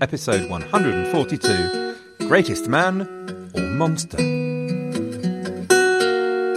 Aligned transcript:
episode 0.00 0.48
142 0.48 1.96
Greatest 2.26 2.68
Man 2.68 3.02
or 3.54 3.60
Monster? 3.60 4.16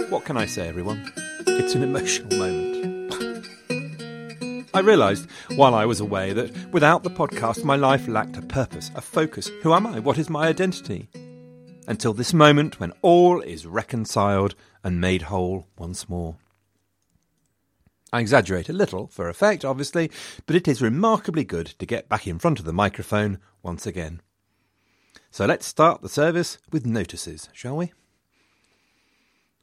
What 0.08 0.24
can 0.24 0.38
I 0.38 0.46
say, 0.46 0.66
everyone? 0.66 1.12
It's 1.46 1.74
an 1.74 1.82
emotional 1.82 2.38
moment. 2.38 3.44
I 4.72 4.80
realised 4.80 5.28
while 5.56 5.74
I 5.74 5.84
was 5.84 6.00
away 6.00 6.32
that 6.32 6.72
without 6.72 7.02
the 7.02 7.10
podcast, 7.10 7.64
my 7.64 7.76
life 7.76 8.08
lacked 8.08 8.38
a 8.38 8.42
purpose, 8.42 8.90
a 8.94 9.02
focus. 9.02 9.48
Who 9.62 9.74
am 9.74 9.86
I? 9.86 9.98
What 9.98 10.16
is 10.16 10.30
my 10.30 10.48
identity? 10.48 11.10
Until 11.86 12.14
this 12.14 12.32
moment 12.32 12.80
when 12.80 12.92
all 13.02 13.42
is 13.42 13.66
reconciled 13.66 14.54
and 14.82 15.02
made 15.02 15.22
whole 15.22 15.66
once 15.76 16.08
more. 16.08 16.36
I 18.14 18.20
exaggerate 18.20 18.68
a 18.68 18.72
little, 18.72 19.08
for 19.08 19.28
effect, 19.28 19.64
obviously, 19.64 20.08
but 20.46 20.54
it 20.54 20.68
is 20.68 20.80
remarkably 20.80 21.42
good 21.42 21.66
to 21.66 21.84
get 21.84 22.08
back 22.08 22.28
in 22.28 22.38
front 22.38 22.60
of 22.60 22.64
the 22.64 22.72
microphone 22.72 23.40
once 23.60 23.88
again. 23.88 24.22
So 25.32 25.46
let's 25.46 25.66
start 25.66 26.00
the 26.00 26.08
service 26.08 26.58
with 26.70 26.86
notices, 26.86 27.48
shall 27.52 27.76
we? 27.76 27.92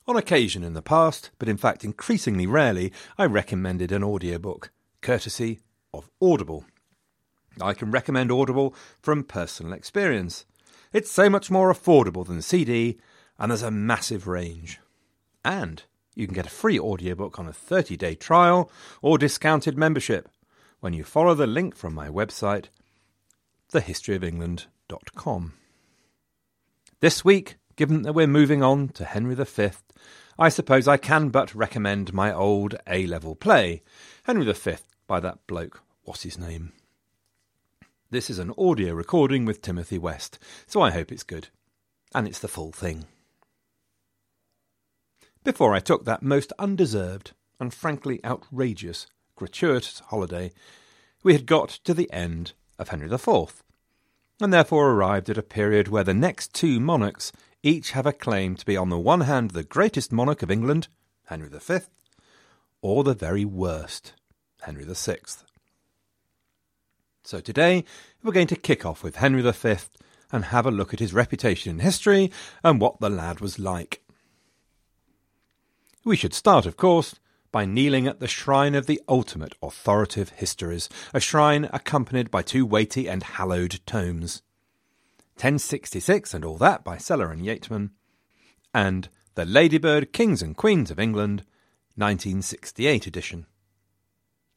On 0.05 0.17
occasion 0.17 0.65
in 0.65 0.73
the 0.73 0.81
past, 0.81 1.31
but 1.39 1.47
in 1.47 1.55
fact 1.55 1.85
increasingly 1.85 2.45
rarely, 2.45 2.91
I 3.17 3.23
recommended 3.23 3.93
an 3.93 4.03
audiobook, 4.03 4.69
courtesy 4.99 5.61
of 5.93 6.09
Audible. 6.21 6.65
I 7.61 7.73
can 7.73 7.89
recommend 7.89 8.33
Audible 8.33 8.75
from 9.01 9.23
personal 9.23 9.71
experience. 9.71 10.45
It's 10.91 11.09
so 11.09 11.29
much 11.29 11.49
more 11.49 11.73
affordable 11.73 12.27
than 12.27 12.41
CD, 12.41 12.99
and 13.39 13.49
there's 13.49 13.63
a 13.63 13.71
massive 13.71 14.27
range. 14.27 14.81
And 15.45 15.83
you 16.15 16.27
can 16.27 16.33
get 16.33 16.47
a 16.47 16.49
free 16.49 16.79
audiobook 16.79 17.39
on 17.39 17.47
a 17.47 17.53
30 17.53 17.97
day 17.97 18.15
trial 18.15 18.71
or 19.01 19.17
discounted 19.17 19.77
membership 19.77 20.29
when 20.79 20.93
you 20.93 21.03
follow 21.03 21.33
the 21.33 21.47
link 21.47 21.75
from 21.75 21.93
my 21.93 22.09
website, 22.09 22.65
thehistoryofengland.com. 23.71 25.53
This 26.99 27.23
week, 27.23 27.55
given 27.75 28.01
that 28.01 28.13
we're 28.13 28.27
moving 28.27 28.61
on 28.61 28.89
to 28.89 29.05
Henry 29.05 29.35
V, 29.35 29.69
I 30.37 30.49
suppose 30.49 30.87
I 30.87 30.97
can 30.97 31.29
but 31.29 31.53
recommend 31.55 32.13
my 32.13 32.33
old 32.33 32.75
A 32.87 33.05
level 33.05 33.35
play, 33.35 33.83
Henry 34.23 34.51
V, 34.51 34.75
by 35.07 35.19
that 35.19 35.45
bloke. 35.47 35.81
What's 36.03 36.23
his 36.23 36.37
name? 36.37 36.73
This 38.09 38.29
is 38.29 38.39
an 38.39 38.53
audio 38.57 38.93
recording 38.93 39.45
with 39.45 39.61
Timothy 39.61 39.97
West, 39.97 40.39
so 40.67 40.81
I 40.81 40.91
hope 40.91 41.11
it's 41.11 41.23
good. 41.23 41.47
And 42.13 42.27
it's 42.27 42.39
the 42.39 42.49
full 42.49 42.71
thing 42.71 43.05
before 45.43 45.73
I 45.73 45.79
took 45.79 46.05
that 46.05 46.23
most 46.23 46.53
undeserved 46.59 47.33
and 47.59 47.73
frankly 47.73 48.23
outrageous 48.23 49.07
gratuitous 49.35 49.99
holiday, 50.07 50.51
we 51.23 51.33
had 51.33 51.45
got 51.45 51.69
to 51.69 51.93
the 51.93 52.11
end 52.11 52.53
of 52.77 52.89
Henry 52.89 53.11
IV, 53.11 53.63
and 54.39 54.53
therefore 54.53 54.91
arrived 54.91 55.29
at 55.29 55.37
a 55.37 55.43
period 55.43 55.87
where 55.87 56.03
the 56.03 56.13
next 56.13 56.53
two 56.53 56.79
monarchs 56.79 57.31
each 57.63 57.91
have 57.91 58.05
a 58.05 58.13
claim 58.13 58.55
to 58.55 58.65
be 58.65 58.75
on 58.75 58.89
the 58.89 58.99
one 58.99 59.21
hand 59.21 59.51
the 59.51 59.63
greatest 59.63 60.11
monarch 60.11 60.41
of 60.41 60.51
England, 60.51 60.87
Henry 61.25 61.49
V, 61.49 61.79
or 62.81 63.03
the 63.03 63.13
very 63.13 63.45
worst, 63.45 64.13
Henry 64.61 64.83
VI. 64.83 65.17
So 67.23 67.39
today 67.39 67.85
we're 68.23 68.33
going 68.33 68.47
to 68.47 68.55
kick 68.55 68.85
off 68.85 69.03
with 69.03 69.17
Henry 69.17 69.41
V 69.41 69.75
and 70.31 70.45
have 70.45 70.65
a 70.65 70.71
look 70.71 70.93
at 70.93 70.99
his 70.99 71.13
reputation 71.13 71.71
in 71.71 71.79
history 71.79 72.31
and 72.63 72.81
what 72.81 72.99
the 72.99 73.09
lad 73.09 73.39
was 73.41 73.59
like. 73.59 74.03
We 76.03 76.15
should 76.15 76.33
start, 76.33 76.65
of 76.65 76.77
course, 76.77 77.15
by 77.51 77.65
kneeling 77.65 78.07
at 78.07 78.19
the 78.19 78.27
shrine 78.27 78.73
of 78.73 78.87
the 78.87 78.99
ultimate 79.07 79.53
authoritative 79.61 80.29
histories, 80.29 80.89
a 81.13 81.19
shrine 81.19 81.69
accompanied 81.71 82.31
by 82.31 82.41
two 82.41 82.65
weighty 82.65 83.07
and 83.07 83.21
hallowed 83.21 83.79
tomes. 83.85 84.41
1066 85.35 86.33
and 86.33 86.43
All 86.43 86.57
That 86.57 86.83
by 86.83 86.97
Sellar 86.97 87.31
and 87.31 87.43
Yeatman, 87.43 87.91
and 88.73 89.09
The 89.35 89.45
Ladybird 89.45 90.11
Kings 90.11 90.41
and 90.41 90.57
Queens 90.57 90.89
of 90.89 90.99
England, 90.99 91.43
1968 91.95 93.05
edition. 93.05 93.45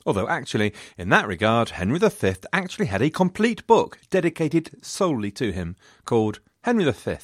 Although, 0.06 0.28
actually, 0.28 0.72
in 0.96 1.10
that 1.10 1.26
regard, 1.26 1.70
Henry 1.70 1.98
V 1.98 2.34
actually 2.54 2.86
had 2.86 3.02
a 3.02 3.10
complete 3.10 3.66
book 3.66 3.98
dedicated 4.08 4.82
solely 4.82 5.30
to 5.32 5.52
him, 5.52 5.76
called 6.06 6.40
Henry 6.62 6.90
V 6.90 7.16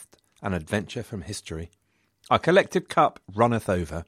An 0.43 0.53
Adventure 0.53 1.03
from 1.03 1.23
History. 1.23 1.71
Our 2.31 2.39
collective 2.39 2.89
cup 2.89 3.19
runneth 3.35 3.69
over. 3.69 4.05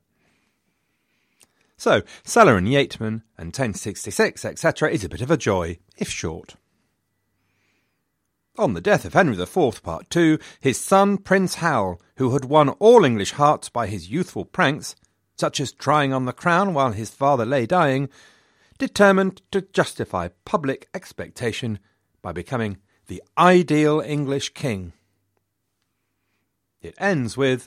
So, 1.76 2.02
Sellar 2.22 2.56
and 2.56 2.68
Yeatman 2.68 3.22
and 3.36 3.48
1066, 3.48 4.44
etc., 4.44 4.90
is 4.90 5.02
a 5.02 5.08
bit 5.08 5.20
of 5.20 5.32
a 5.32 5.36
joy, 5.36 5.78
if 5.96 6.08
short. 6.08 6.54
On 8.56 8.74
the 8.74 8.80
death 8.80 9.04
of 9.04 9.14
Henry 9.14 9.40
IV, 9.40 9.82
Part 9.82 10.08
2, 10.10 10.38
his 10.60 10.78
son 10.78 11.18
Prince 11.18 11.56
Hal, 11.56 12.00
who 12.16 12.32
had 12.34 12.44
won 12.44 12.68
all 12.68 13.04
English 13.04 13.32
hearts 13.32 13.68
by 13.68 13.88
his 13.88 14.10
youthful 14.10 14.44
pranks, 14.44 14.94
such 15.34 15.58
as 15.58 15.72
trying 15.72 16.12
on 16.12 16.24
the 16.24 16.32
crown 16.32 16.74
while 16.74 16.92
his 16.92 17.10
father 17.10 17.44
lay 17.44 17.66
dying, 17.66 18.08
determined 18.78 19.42
to 19.50 19.62
justify 19.62 20.28
public 20.44 20.88
expectation 20.94 21.80
by 22.20 22.30
becoming 22.30 22.76
the 23.08 23.22
ideal 23.36 24.00
English 24.00 24.50
king. 24.54 24.92
It 26.80 26.94
ends 26.98 27.36
with 27.36 27.66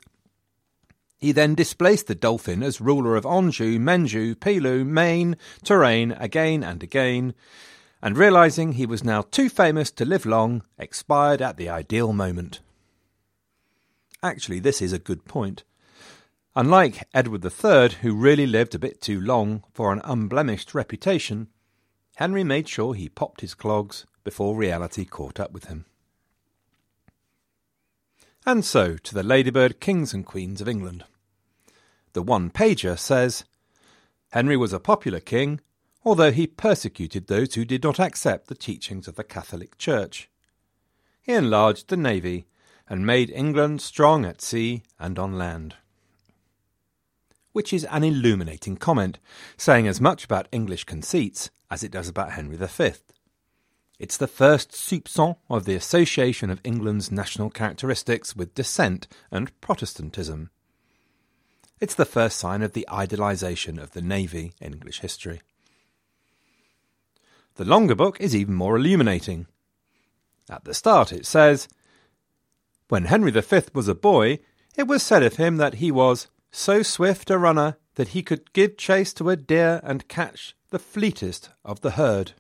he 1.17 1.31
then 1.31 1.55
displaced 1.55 2.07
the 2.07 2.15
Dolphin 2.15 2.61
as 2.61 2.81
ruler 2.81 3.15
of 3.15 3.25
Anjou, 3.25 3.79
Menjou, 3.79 4.35
Pelou, 4.35 4.85
Maine, 4.85 5.37
Touraine 5.63 6.11
again 6.19 6.63
and 6.63 6.83
again, 6.83 7.33
and 8.01 8.17
realizing 8.17 8.73
he 8.73 8.85
was 8.85 9.03
now 9.03 9.21
too 9.21 9.49
famous 9.49 9.91
to 9.91 10.05
live 10.05 10.25
long, 10.25 10.63
expired 10.77 11.41
at 11.41 11.57
the 11.57 11.69
ideal 11.69 12.13
moment. 12.13 12.59
Actually, 14.21 14.59
this 14.59 14.81
is 14.81 14.93
a 14.93 14.99
good 14.99 15.25
point. 15.25 15.63
Unlike 16.55 17.07
Edward 17.13 17.43
III, 17.43 17.97
who 18.01 18.15
really 18.15 18.47
lived 18.47 18.75
a 18.75 18.79
bit 18.79 19.01
too 19.01 19.19
long 19.19 19.63
for 19.73 19.91
an 19.91 20.01
unblemished 20.03 20.73
reputation, 20.73 21.47
Henry 22.15 22.43
made 22.43 22.69
sure 22.69 22.93
he 22.93 23.09
popped 23.09 23.41
his 23.41 23.53
clogs 23.53 24.05
before 24.23 24.55
reality 24.55 25.05
caught 25.05 25.39
up 25.39 25.51
with 25.51 25.65
him. 25.65 25.85
And 28.47 28.63
so 28.63 28.95
to 28.97 29.13
the 29.15 29.23
Ladybird 29.23 29.79
Kings 29.79 30.13
and 30.13 30.23
Queens 30.23 30.61
of 30.61 30.67
England. 30.69 31.03
The 32.13 32.21
one 32.21 32.51
pager 32.51 32.97
says 32.97 33.43
Henry 34.31 34.55
was 34.55 34.71
a 34.71 34.79
popular 34.79 35.19
king, 35.19 35.61
although 36.03 36.31
he 36.31 36.45
persecuted 36.45 37.25
those 37.25 37.55
who 37.55 37.65
did 37.65 37.83
not 37.83 37.99
accept 37.99 38.47
the 38.47 38.53
teachings 38.53 39.07
of 39.07 39.15
the 39.15 39.23
Catholic 39.23 39.79
Church. 39.79 40.29
He 41.23 41.33
enlarged 41.33 41.87
the 41.87 41.97
navy 41.97 42.45
and 42.87 43.03
made 43.03 43.31
England 43.31 43.81
strong 43.81 44.25
at 44.25 44.43
sea 44.43 44.83
and 44.99 45.17
on 45.17 45.39
land. 45.39 45.75
Which 47.51 47.73
is 47.73 47.85
an 47.85 48.03
illuminating 48.03 48.77
comment, 48.77 49.17
saying 49.57 49.87
as 49.87 49.99
much 49.99 50.23
about 50.23 50.47
English 50.51 50.83
conceits 50.83 51.49
as 51.71 51.83
it 51.83 51.91
does 51.91 52.07
about 52.07 52.33
Henry 52.33 52.57
V. 52.57 52.91
It's 53.97 54.17
the 54.17 54.27
first 54.27 54.71
soupçon 54.71 55.37
of 55.49 55.65
the 55.65 55.75
association 55.75 56.49
of 56.49 56.59
England's 56.63 57.11
national 57.11 57.49
characteristics 57.49 58.35
with 58.35 58.53
dissent 58.53 59.07
and 59.31 59.59
Protestantism. 59.61 60.49
It's 61.79 61.95
the 61.95 62.05
first 62.05 62.37
sign 62.37 62.61
of 62.61 62.73
the 62.73 62.87
idealisation 62.89 63.79
of 63.79 63.91
the 63.91 64.01
Navy 64.01 64.53
in 64.59 64.73
English 64.73 64.99
history. 64.99 65.41
The 67.55 67.65
longer 67.65 67.95
book 67.95 68.19
is 68.19 68.35
even 68.35 68.53
more 68.53 68.75
illuminating. 68.75 69.47
At 70.49 70.65
the 70.65 70.73
start 70.73 71.13
it 71.13 71.25
says, 71.25 71.69
When 72.89 73.05
Henry 73.05 73.31
V 73.31 73.61
was 73.73 73.87
a 73.87 73.95
boy, 73.95 74.39
it 74.75 74.87
was 74.87 75.03
said 75.03 75.23
of 75.23 75.37
him 75.37 75.55
that 75.57 75.75
he 75.75 75.89
was 75.89 76.27
so 76.51 76.83
swift 76.83 77.29
a 77.29 77.37
runner 77.37 77.77
that 77.95 78.09
he 78.09 78.23
could 78.23 78.51
give 78.51 78.77
chase 78.77 79.13
to 79.13 79.29
a 79.29 79.37
deer 79.37 79.79
and 79.83 80.07
catch 80.09 80.53
the 80.69 80.79
fleetest 80.79 81.49
of 81.63 81.79
the 81.79 81.91
herd. 81.91 82.33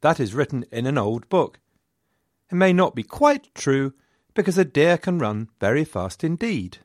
That 0.00 0.20
is 0.20 0.34
written 0.34 0.64
in 0.70 0.86
an 0.86 0.98
old 0.98 1.28
book. 1.28 1.60
It 2.50 2.54
may 2.54 2.72
not 2.72 2.94
be 2.94 3.02
quite 3.02 3.54
true, 3.54 3.94
because 4.34 4.56
a 4.56 4.64
deer 4.64 4.96
can 4.96 5.18
run 5.18 5.48
very 5.60 5.84
fast 5.84 6.22
indeed. 6.22 6.78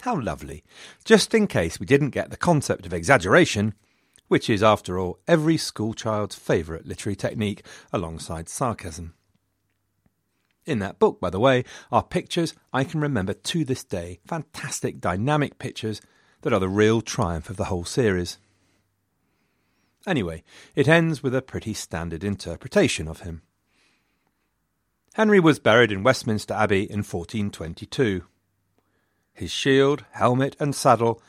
How 0.00 0.18
lovely. 0.18 0.64
Just 1.04 1.34
in 1.34 1.46
case 1.46 1.78
we 1.78 1.84
didn't 1.84 2.10
get 2.10 2.30
the 2.30 2.36
concept 2.36 2.86
of 2.86 2.94
exaggeration, 2.94 3.74
which 4.28 4.48
is, 4.48 4.62
after 4.62 4.98
all, 4.98 5.18
every 5.28 5.56
schoolchild's 5.56 6.36
favourite 6.36 6.86
literary 6.86 7.16
technique 7.16 7.66
alongside 7.92 8.48
sarcasm. 8.48 9.14
In 10.64 10.78
that 10.78 10.98
book, 10.98 11.20
by 11.20 11.30
the 11.30 11.40
way, 11.40 11.64
are 11.90 12.02
pictures 12.02 12.54
I 12.72 12.84
can 12.84 13.00
remember 13.00 13.34
to 13.34 13.64
this 13.64 13.84
day, 13.84 14.20
fantastic 14.26 15.00
dynamic 15.00 15.58
pictures 15.58 16.00
that 16.42 16.52
are 16.52 16.60
the 16.60 16.68
real 16.68 17.02
triumph 17.02 17.50
of 17.50 17.56
the 17.56 17.64
whole 17.64 17.84
series. 17.84 18.38
Anyway, 20.06 20.42
it 20.74 20.88
ends 20.88 21.22
with 21.22 21.34
a 21.34 21.42
pretty 21.42 21.74
standard 21.74 22.24
interpretation 22.24 23.06
of 23.06 23.20
him. 23.20 23.42
Henry 25.14 25.40
was 25.40 25.58
buried 25.58 25.92
in 25.92 26.02
Westminster 26.02 26.54
Abbey 26.54 26.82
in 26.82 26.98
1422. 26.98 28.24
His 29.32 29.50
shield, 29.50 30.04
helmet, 30.12 30.56
and 30.58 30.74
saddle 30.74 31.20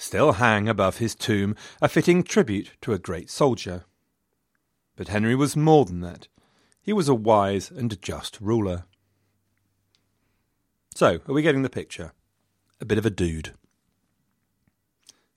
still 0.00 0.32
hang 0.32 0.68
above 0.68 0.98
his 0.98 1.14
tomb, 1.14 1.54
a 1.82 1.88
fitting 1.88 2.22
tribute 2.22 2.72
to 2.80 2.92
a 2.92 2.98
great 2.98 3.30
soldier. 3.30 3.84
But 4.96 5.08
Henry 5.08 5.34
was 5.34 5.56
more 5.56 5.84
than 5.84 6.00
that. 6.00 6.28
He 6.82 6.92
was 6.92 7.08
a 7.08 7.14
wise 7.14 7.70
and 7.70 8.00
just 8.00 8.40
ruler. 8.40 8.84
So, 10.94 11.20
are 11.28 11.34
we 11.34 11.42
getting 11.42 11.62
the 11.62 11.70
picture? 11.70 12.12
A 12.80 12.84
bit 12.84 12.98
of 12.98 13.06
a 13.06 13.10
dude. 13.10 13.52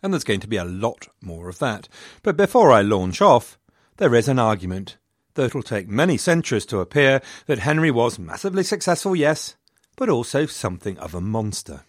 And 0.03 0.13
there's 0.13 0.23
going 0.23 0.41
to 0.41 0.47
be 0.47 0.57
a 0.57 0.65
lot 0.65 1.07
more 1.21 1.49
of 1.49 1.57
that. 1.59 1.87
But 2.21 2.37
before 2.37 2.71
I 2.71 2.81
launch 2.81 3.21
off, 3.21 3.57
there 3.97 4.13
is 4.13 4.27
an 4.27 4.37
argument 4.37 4.97
though 5.35 5.45
it'll 5.45 5.63
take 5.63 5.87
many 5.87 6.17
centuries 6.17 6.65
to 6.67 6.79
appear 6.79 7.21
that 7.47 7.59
Henry 7.59 7.91
was 7.91 8.19
massively 8.19 8.63
successful, 8.63 9.15
yes, 9.15 9.55
but 9.95 10.09
also 10.09 10.45
something 10.45 10.97
of 10.99 11.13
a 11.13 11.21
monster. 11.21 11.81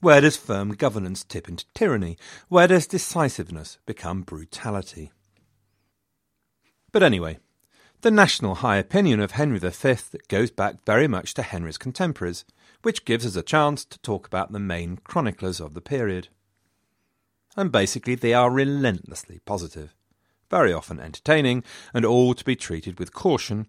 Where 0.00 0.20
does 0.20 0.36
firm 0.36 0.72
governance 0.72 1.22
tip 1.22 1.48
into 1.48 1.64
tyranny? 1.74 2.18
Where 2.48 2.66
does 2.66 2.86
decisiveness 2.86 3.78
become 3.86 4.22
brutality? 4.22 5.12
But 6.90 7.02
anyway, 7.02 7.38
the 8.00 8.10
national 8.10 8.56
high 8.56 8.78
opinion 8.78 9.20
of 9.20 9.32
Henry 9.32 9.60
V 9.60 9.94
goes 10.28 10.50
back 10.50 10.84
very 10.84 11.06
much 11.06 11.34
to 11.34 11.42
Henry's 11.42 11.78
contemporaries, 11.78 12.44
which 12.82 13.04
gives 13.04 13.24
us 13.24 13.36
a 13.36 13.42
chance 13.42 13.84
to 13.84 13.98
talk 14.00 14.26
about 14.26 14.50
the 14.50 14.58
main 14.58 14.98
chroniclers 15.04 15.60
of 15.60 15.74
the 15.74 15.80
period. 15.80 16.28
And 17.56 17.70
basically, 17.70 18.14
they 18.14 18.34
are 18.34 18.50
relentlessly 18.50 19.40
positive 19.44 19.94
very 20.52 20.70
often 20.70 21.00
entertaining, 21.00 21.64
and 21.94 22.04
all 22.04 22.34
to 22.34 22.44
be 22.44 22.54
treated 22.54 22.98
with 22.98 23.14
caution. 23.14 23.66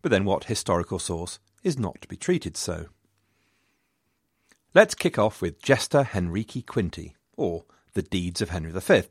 But 0.00 0.10
then 0.10 0.24
what 0.24 0.44
historical 0.44 0.98
source 0.98 1.38
is 1.62 1.78
not 1.78 2.00
to 2.00 2.08
be 2.08 2.16
treated 2.16 2.56
so? 2.56 2.86
Let's 4.72 4.94
kick 4.94 5.18
off 5.18 5.42
with 5.42 5.60
Gesta 5.60 6.04
Henrici 6.04 6.64
Quinti, 6.64 7.12
or 7.36 7.66
The 7.92 8.00
Deeds 8.00 8.40
of 8.40 8.48
Henry 8.48 8.72
V, 8.72 9.02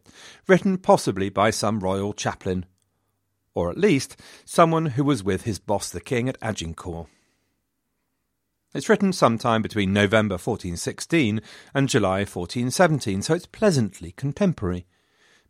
written 0.48 0.80
possibly 0.80 1.30
by 1.30 1.52
some 1.52 1.80
royal 1.80 2.12
chaplain, 2.12 2.66
or 3.54 3.70
at 3.70 3.78
least 3.78 4.20
someone 4.44 4.88
who 4.88 5.04
was 5.04 5.24
with 5.24 5.44
his 5.44 5.60
boss 5.60 5.92
the 5.92 6.02
king 6.02 6.28
at 6.28 6.40
Agincourt. 6.42 7.08
It's 8.76 8.90
written 8.90 9.14
sometime 9.14 9.62
between 9.62 9.94
November 9.94 10.34
1416 10.34 11.40
and 11.74 11.88
July 11.88 12.26
1417, 12.26 13.22
so 13.22 13.34
it's 13.34 13.46
pleasantly 13.46 14.12
contemporary, 14.12 14.86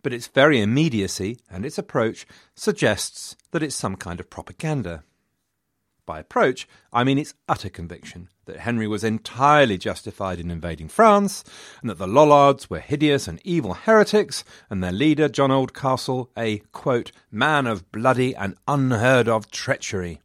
but 0.04 0.14
its 0.14 0.28
very 0.28 0.62
immediacy 0.62 1.40
and 1.50 1.66
its 1.66 1.80
approach 1.80 2.28
suggests 2.54 3.36
that 3.50 3.64
it's 3.64 3.76
some 3.76 3.96
kind 3.96 4.20
of 4.20 4.30
propaganda. 4.30 5.04
By 6.06 6.20
approach, 6.20 6.68
I 6.94 7.04
mean 7.04 7.18
its 7.18 7.34
utter 7.50 7.68
conviction 7.68 8.30
that 8.46 8.60
Henry 8.60 8.88
was 8.88 9.04
entirely 9.04 9.80
justified 9.80 10.40
in 10.40 10.52
invading 10.52 10.90
France, 10.90 11.44
and 11.82 11.90
that 11.90 11.98
the 11.98 12.06
Lollards 12.06 12.70
were 12.70 12.78
hideous 12.78 13.28
and 13.28 13.42
evil 13.44 13.74
heretics, 13.74 14.44
and 14.70 14.84
their 14.84 14.92
leader, 14.92 15.28
John 15.28 15.50
Oldcastle, 15.50 16.30
a, 16.38 16.60
quote, 16.74 17.12
man 17.32 17.66
of 17.66 17.92
bloody 17.92 18.36
and 18.36 18.56
unheard 18.68 19.28
of 19.28 19.50
treachery. 19.50 20.22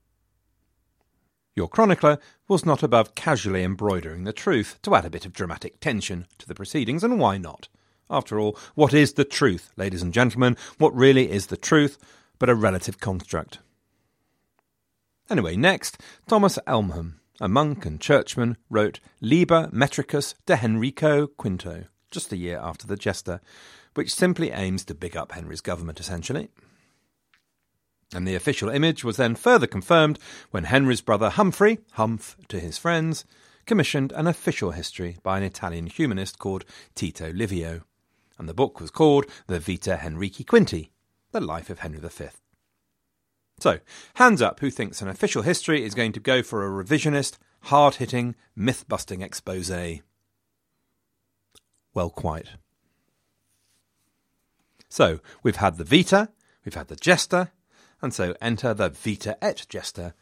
Your 1.61 1.69
chronicler 1.69 2.19
was 2.49 2.65
not 2.65 2.83
above 2.83 3.15
casually 3.15 3.63
embroidering 3.63 4.25
the 4.25 4.33
truth 4.33 4.79
to 4.81 4.95
add 4.95 5.05
a 5.05 5.11
bit 5.11 5.27
of 5.27 5.35
dramatic 5.35 5.79
tension 5.79 6.27
to 6.39 6.49
the 6.49 6.55
proceedings, 6.55 7.05
and 7.05 7.21
why 7.21 7.37
not? 7.37 7.69
After 8.09 8.41
all, 8.41 8.57
what 8.75 8.95
is 8.95 9.13
the 9.13 9.27
truth, 9.27 9.71
ladies 9.77 10.01
and 10.01 10.11
gentlemen? 10.11 10.57
What 10.79 10.97
really 10.97 11.31
is 11.31 11.49
the 11.49 11.59
truth 11.59 11.99
but 12.39 12.49
a 12.49 12.55
relative 12.55 12.99
construct? 12.99 13.59
Anyway, 15.29 15.55
next, 15.55 16.01
Thomas 16.27 16.59
Elmham, 16.67 17.21
a 17.43 17.47
monk 17.47 17.85
and 17.85 18.01
churchman, 18.01 18.57
wrote 18.71 19.01
Liber 19.21 19.69
Metricus 19.71 20.35
de 20.47 20.65
Henrico 20.65 21.27
Quinto, 21.27 21.85
just 22.11 22.33
a 22.33 22.39
year 22.39 22.59
after 22.59 22.87
the 22.87 22.97
Gesta, 22.97 23.43
which 23.93 24.15
simply 24.15 24.51
aims 24.51 24.83
to 24.87 24.95
big 24.95 25.15
up 25.15 25.33
Henry's 25.33 25.61
government, 25.61 26.01
essentially. 26.01 26.49
And 28.13 28.27
the 28.27 28.35
official 28.35 28.69
image 28.69 29.05
was 29.05 29.17
then 29.17 29.35
further 29.35 29.67
confirmed 29.67 30.19
when 30.51 30.65
Henry's 30.65 31.01
brother 31.01 31.31
Humphrey, 31.31 31.79
Humph 31.93 32.37
to 32.49 32.59
his 32.59 32.77
friends, 32.77 33.25
commissioned 33.67 34.13
an 34.13 34.27
official 34.27 34.73
history 34.73 35.19
by 35.23 35.39
an 35.39 35.45
Italian 35.45 35.87
humanist 35.87 36.39
called 36.39 36.65
Tito 36.95 37.33
Livio 37.33 37.83
and 38.41 38.49
the 38.49 38.55
book 38.55 38.81
was 38.81 38.91
called 38.91 39.27
The 39.49 39.61
Vita 39.61 39.99
Henrici 40.03 40.47
Quinti, 40.47 40.89
The 41.31 41.43
Life 41.43 41.69
of 41.69 41.81
Henry 41.81 41.99
V. 42.01 42.29
So, 43.61 43.81
hands 44.15 44.41
up 44.41 44.61
who 44.61 44.71
thinks 44.71 45.03
an 45.03 45.09
official 45.09 45.43
history 45.43 45.85
is 45.85 45.95
going 45.95 46.13
to 46.13 46.21
go 46.21 46.43
for 46.43 46.65
a 46.65 46.85
revisionist, 46.85 47.37
hard 47.65 47.97
hitting, 47.97 48.35
myth 48.57 48.89
busting 48.89 49.21
expose. 49.21 50.01
Well, 51.93 52.09
quite. 52.09 52.53
So, 54.89 55.21
we've 55.43 55.57
had 55.57 55.77
the 55.77 55.85
Vita, 55.85 56.31
we've 56.65 56.73
had 56.73 56.89
the 56.89 56.97
Gesta, 56.97 57.51
and 58.03 58.15
so 58.15 58.35
enter 58.41 58.75
the 58.75 58.89
Vita 58.89 59.37
et 59.43 59.67
Gesta, 59.69 60.15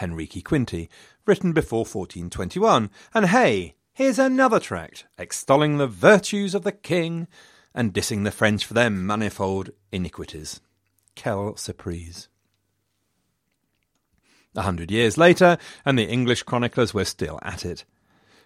Henrici 0.00 0.42
Quinti, 0.42 0.88
written 1.26 1.52
before 1.52 1.80
1421. 1.80 2.90
And 3.12 3.26
hey, 3.26 3.74
here's 3.92 4.18
another 4.18 4.60
tract 4.60 5.06
extolling 5.18 5.78
the 5.78 5.86
virtues 5.86 6.54
of 6.54 6.62
the 6.62 6.72
king 6.72 7.28
and 7.74 7.92
dissing 7.92 8.24
the 8.24 8.30
French 8.30 8.64
for 8.64 8.74
their 8.74 8.90
manifold 8.90 9.70
iniquities. 9.90 10.60
Quelle 11.16 11.56
surprise. 11.56 12.28
A 14.56 14.62
hundred 14.62 14.90
years 14.90 15.18
later, 15.18 15.58
and 15.84 15.98
the 15.98 16.08
English 16.08 16.44
chroniclers 16.44 16.94
were 16.94 17.04
still 17.04 17.40
at 17.42 17.64
it. 17.64 17.84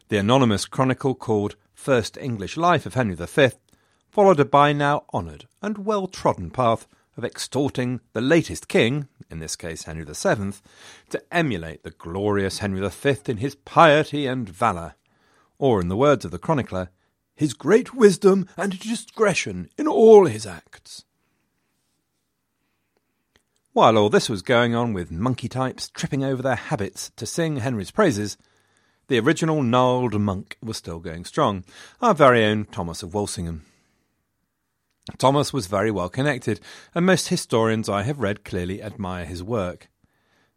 The 0.09 0.17
anonymous 0.17 0.65
chronicle 0.65 1.15
called 1.15 1.57
First 1.75 2.17
English 2.17 2.57
Life 2.57 2.87
of 2.87 2.95
Henry 2.95 3.15
V 3.15 3.51
followed 4.09 4.41
a 4.41 4.45
by 4.45 4.73
now 4.73 5.05
honoured 5.13 5.47
and 5.61 5.85
well 5.85 6.07
trodden 6.07 6.51
path 6.51 6.87
of 7.19 7.25
extorting 7.25 8.01
the 8.13 8.21
latest 8.21 8.69
king, 8.69 9.09
in 9.29 9.41
this 9.41 9.57
case 9.57 9.83
Henry 9.83 10.05
VII, 10.05 10.53
to 11.11 11.23
emulate 11.31 11.83
the 11.83 11.91
glorious 11.91 12.61
Henry 12.61 12.89
V 12.89 13.17
in 13.27 13.39
his 13.39 13.57
piety 13.57 14.27
and 14.27 14.49
valour, 14.49 14.95
or, 15.59 15.81
in 15.81 15.89
the 15.89 15.97
words 15.97 16.25
of 16.25 16.31
the 16.31 16.39
chronicler, 16.39 16.91
his 17.35 17.53
great 17.53 17.93
wisdom 17.93 18.49
and 18.57 18.79
discretion 18.79 19.69
in 19.77 19.89
all 19.89 20.27
his 20.27 20.47
acts. 20.47 21.05
While 23.73 23.99
all 23.99 24.09
this 24.09 24.29
was 24.29 24.43
going 24.43 24.75
on 24.75 24.93
with 24.93 25.11
monkey 25.11 25.49
types 25.49 25.91
tripping 25.91 26.25
over 26.25 26.43
their 26.43 26.57
habits 26.57 27.11
to 27.17 27.27
sing 27.27 27.59
Henry's 27.59 27.91
praises, 27.91 28.37
the 29.09 29.19
original 29.19 29.63
gnarled 29.63 30.21
monk 30.21 30.57
was 30.63 30.77
still 30.77 31.01
going 31.01 31.25
strong, 31.25 31.65
our 32.01 32.15
very 32.15 32.45
own 32.45 32.65
Thomas 32.67 33.03
of 33.03 33.15
Walsingham. 33.15 33.65
Thomas 35.17 35.53
was 35.53 35.67
very 35.67 35.91
well 35.91 36.09
connected, 36.09 36.61
and 36.95 37.07
most 37.07 37.29
historians 37.29 37.89
I 37.89 38.03
have 38.03 38.19
read 38.19 38.45
clearly 38.45 38.83
admire 38.83 39.25
his 39.25 39.43
work. 39.43 39.89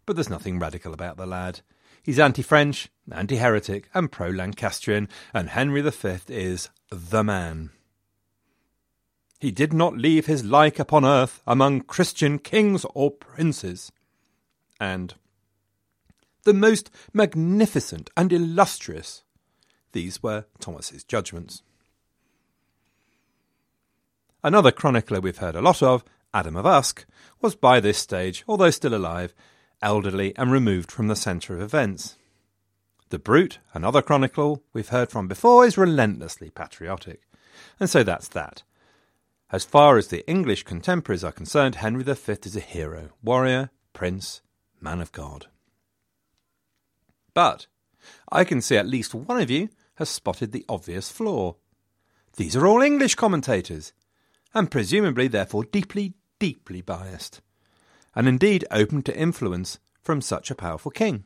But 0.06 0.16
there's 0.16 0.30
nothing 0.30 0.60
radical 0.60 0.94
about 0.94 1.18
the 1.18 1.26
lad. 1.26 1.62
He's 2.04 2.20
anti 2.20 2.42
French, 2.42 2.90
anti 3.12 3.38
heretic, 3.38 3.90
and 3.94 4.12
pro 4.12 4.30
Lancastrian, 4.30 5.08
and 5.34 5.50
Henry 5.50 5.82
V 5.82 6.18
is 6.28 6.70
the 6.90 7.24
man. 7.24 7.70
He 9.40 9.52
did 9.52 9.74
not 9.74 9.98
leave 9.98 10.26
his 10.26 10.44
like 10.44 10.80
upon 10.80 11.06
earth 11.06 11.42
among 11.48 11.82
Christian 11.82 12.38
kings 12.38 12.86
or 12.94 13.10
princes. 13.10 13.92
And 14.80 15.16
the 16.44 16.54
most 16.54 16.92
magnificent 17.14 18.10
and 18.18 18.34
illustrious. 18.34 19.24
These 19.94 20.22
were 20.22 20.46
Thomas's 20.60 21.04
judgments. 21.04 21.64
Another 24.44 24.72
chronicler 24.72 25.22
we've 25.22 25.38
heard 25.38 25.56
a 25.56 25.62
lot 25.62 25.84
of, 25.84 26.04
Adam 26.34 26.56
of 26.56 26.66
Usk, 26.66 27.06
was 27.42 27.56
by 27.56 27.80
this 27.80 27.98
stage, 27.98 28.44
although 28.48 28.72
still 28.72 28.96
alive, 28.96 29.34
elderly, 29.82 30.36
and 30.38 30.52
removed 30.52 30.92
from 30.92 31.08
the 31.08 31.16
centre 31.16 31.54
of 31.54 31.62
events. 31.62 32.18
The 33.10 33.20
Brute, 33.20 33.60
another 33.74 34.02
chronicle 34.02 34.64
we've 34.74 34.90
heard 34.90 35.12
from 35.12 35.28
before, 35.28 35.66
is 35.66 35.78
relentlessly 35.78 36.50
patriotic. 36.50 37.22
And 37.80 37.90
so 37.90 38.04
that's 38.04 38.30
that. 38.30 38.64
As 39.52 39.66
far 39.66 39.98
as 39.98 40.08
the 40.08 40.28
English 40.28 40.64
contemporaries 40.64 41.24
are 41.24 41.32
concerned, 41.32 41.76
Henry 41.76 42.04
V 42.04 42.38
is 42.44 42.56
a 42.56 42.62
hero, 42.62 43.10
warrior, 43.22 43.70
prince, 43.94 44.42
man 44.80 45.02
of 45.02 45.12
God. 45.12 45.48
But 47.34 47.68
I 48.32 48.44
can 48.44 48.62
see 48.62 48.78
at 48.78 48.88
least 48.88 49.14
one 49.14 49.42
of 49.42 49.52
you 49.52 49.70
has 49.96 50.10
spotted 50.10 50.52
the 50.52 50.66
obvious 50.68 51.12
flaw. 51.12 51.56
These 52.38 52.56
are 52.56 52.66
all 52.66 52.82
English 52.82 53.16
commentators. 53.16 53.92
And 54.54 54.72
presumably 54.72 55.28
therefore 55.28 55.64
deeply, 55.64 56.14
deeply 56.40 56.82
biased, 56.82 57.42
and 58.16 58.28
indeed 58.28 58.66
open 58.72 59.02
to 59.04 59.18
influence 59.18 59.80
from 60.02 60.22
such 60.22 60.52
a 60.52 60.56
powerful 60.56 60.92
king. 60.92 61.24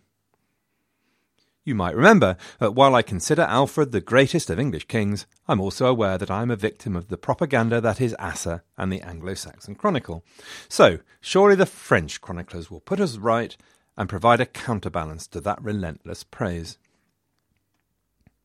You 1.65 1.74
might 1.74 1.96
remember 1.96 2.38
that 2.60 2.75
while 2.75 2.94
I 2.94 3.01
consider 3.01 3.41
Alfred 3.41 3.91
the 3.91 4.00
greatest 4.00 4.51
of 4.51 4.60
English 4.60 4.86
kings, 4.86 5.25
I'm 5.48 5.60
also 5.60 5.88
aware 5.88 6.20
that 6.20 6.29
I 6.29 6.44
am 6.44 6.51
a 6.51 6.55
victim 6.55 6.96
of 6.96 7.08
the 7.08 7.17
propaganda 7.17 7.82
that 7.82 8.00
is 8.00 8.15
Asser 8.20 8.63
and 8.77 8.94
the 8.94 9.01
Anglo 9.01 9.34
Saxon 9.34 9.74
Chronicle. 9.74 10.24
So, 10.70 11.00
surely 11.22 11.55
the 11.55 11.65
French 11.65 12.22
chroniclers 12.22 12.70
will 12.70 12.82
put 12.82 13.00
us 13.00 13.17
right 13.17 13.58
and 13.98 14.08
provide 14.08 14.39
a 14.39 14.46
counterbalance 14.46 15.25
to 15.27 15.41
that 15.41 15.60
relentless 15.60 16.24
praise. 16.24 16.77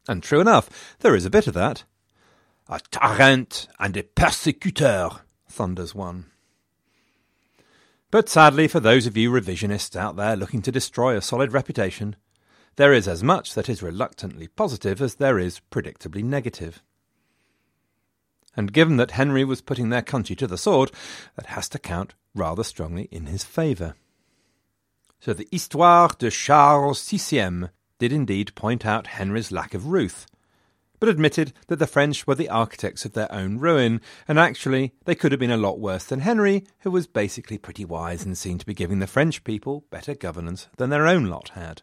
And 0.09 0.23
true 0.23 0.41
enough, 0.41 0.97
there 1.01 1.15
is 1.15 1.27
a 1.27 1.31
bit 1.31 1.47
of 1.47 1.53
that. 1.55 1.85
A 2.73 2.79
tyrant 2.93 3.67
and 3.81 3.97
a 3.97 4.05
persecutor, 4.05 5.11
thunders 5.49 5.93
one. 5.93 6.27
But 8.12 8.29
sadly, 8.29 8.69
for 8.69 8.79
those 8.79 9.09
of 9.09 9.17
you 9.17 9.33
revisionists 9.33 9.97
out 9.97 10.15
there 10.15 10.37
looking 10.37 10.62
to 10.62 10.71
destroy 10.71 11.17
a 11.17 11.21
solid 11.21 11.53
reputation, 11.53 12.15
there 12.77 12.93
is 12.93 13.09
as 13.09 13.25
much 13.25 13.55
that 13.55 13.69
is 13.69 13.83
reluctantly 13.83 14.47
positive 14.47 15.03
as 15.03 15.17
there 15.17 15.37
is 15.37 15.61
predictably 15.73 16.23
negative. 16.23 16.81
And 18.57 18.73
given 18.73 18.99
that 18.99 19.12
Henry 19.12 19.43
was 19.43 19.61
putting 19.61 19.89
their 19.89 20.00
country 20.00 20.37
to 20.37 20.47
the 20.47 20.57
sword, 20.57 20.93
that 21.35 21.47
has 21.47 21.69
to 21.71 21.79
count 21.81 22.15
rather 22.37 22.62
strongly 22.62 23.09
in 23.11 23.27
his 23.27 23.43
favour. 23.43 23.97
So 25.19 25.33
the 25.33 25.49
Histoire 25.50 26.11
de 26.17 26.31
Charles 26.31 27.05
VI 27.11 27.71
did 27.99 28.12
indeed 28.12 28.55
point 28.55 28.87
out 28.87 29.09
Henry's 29.09 29.50
lack 29.50 29.75
of 29.75 29.89
ruth, 29.89 30.29
but 31.00 31.09
admitted 31.09 31.52
that 31.66 31.80
the 31.80 31.87
French 31.87 32.26
were 32.26 32.35
the 32.35 32.49
architects 32.49 33.04
of 33.04 33.14
their 33.14 33.33
own 33.33 33.59
ruin, 33.59 34.00
and 34.28 34.38
actually 34.38 34.92
they 35.07 35.14
could 35.14 35.33
have 35.33 35.40
been 35.40 35.50
a 35.50 35.57
lot 35.57 35.80
worse 35.80 36.04
than 36.04 36.21
Henry, 36.21 36.64
who 36.80 36.90
was 36.90 37.07
basically 37.09 37.59
pretty 37.59 37.85
wise 37.85 38.25
and 38.25 38.38
seemed 38.38 38.61
to 38.61 38.66
be 38.66 38.75
giving 38.75 39.00
the 39.00 39.07
French 39.07 39.42
people 39.42 39.85
better 39.90 40.14
governance 40.14 40.69
than 40.76 40.90
their 40.90 41.07
own 41.07 41.25
lot 41.25 41.49
had. 41.50 41.83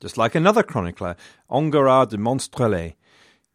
Just 0.00 0.16
like 0.16 0.34
another 0.34 0.62
chronicler, 0.62 1.14
Enguerrand 1.50 2.10
de 2.10 2.18
Monstrelet, 2.18 2.94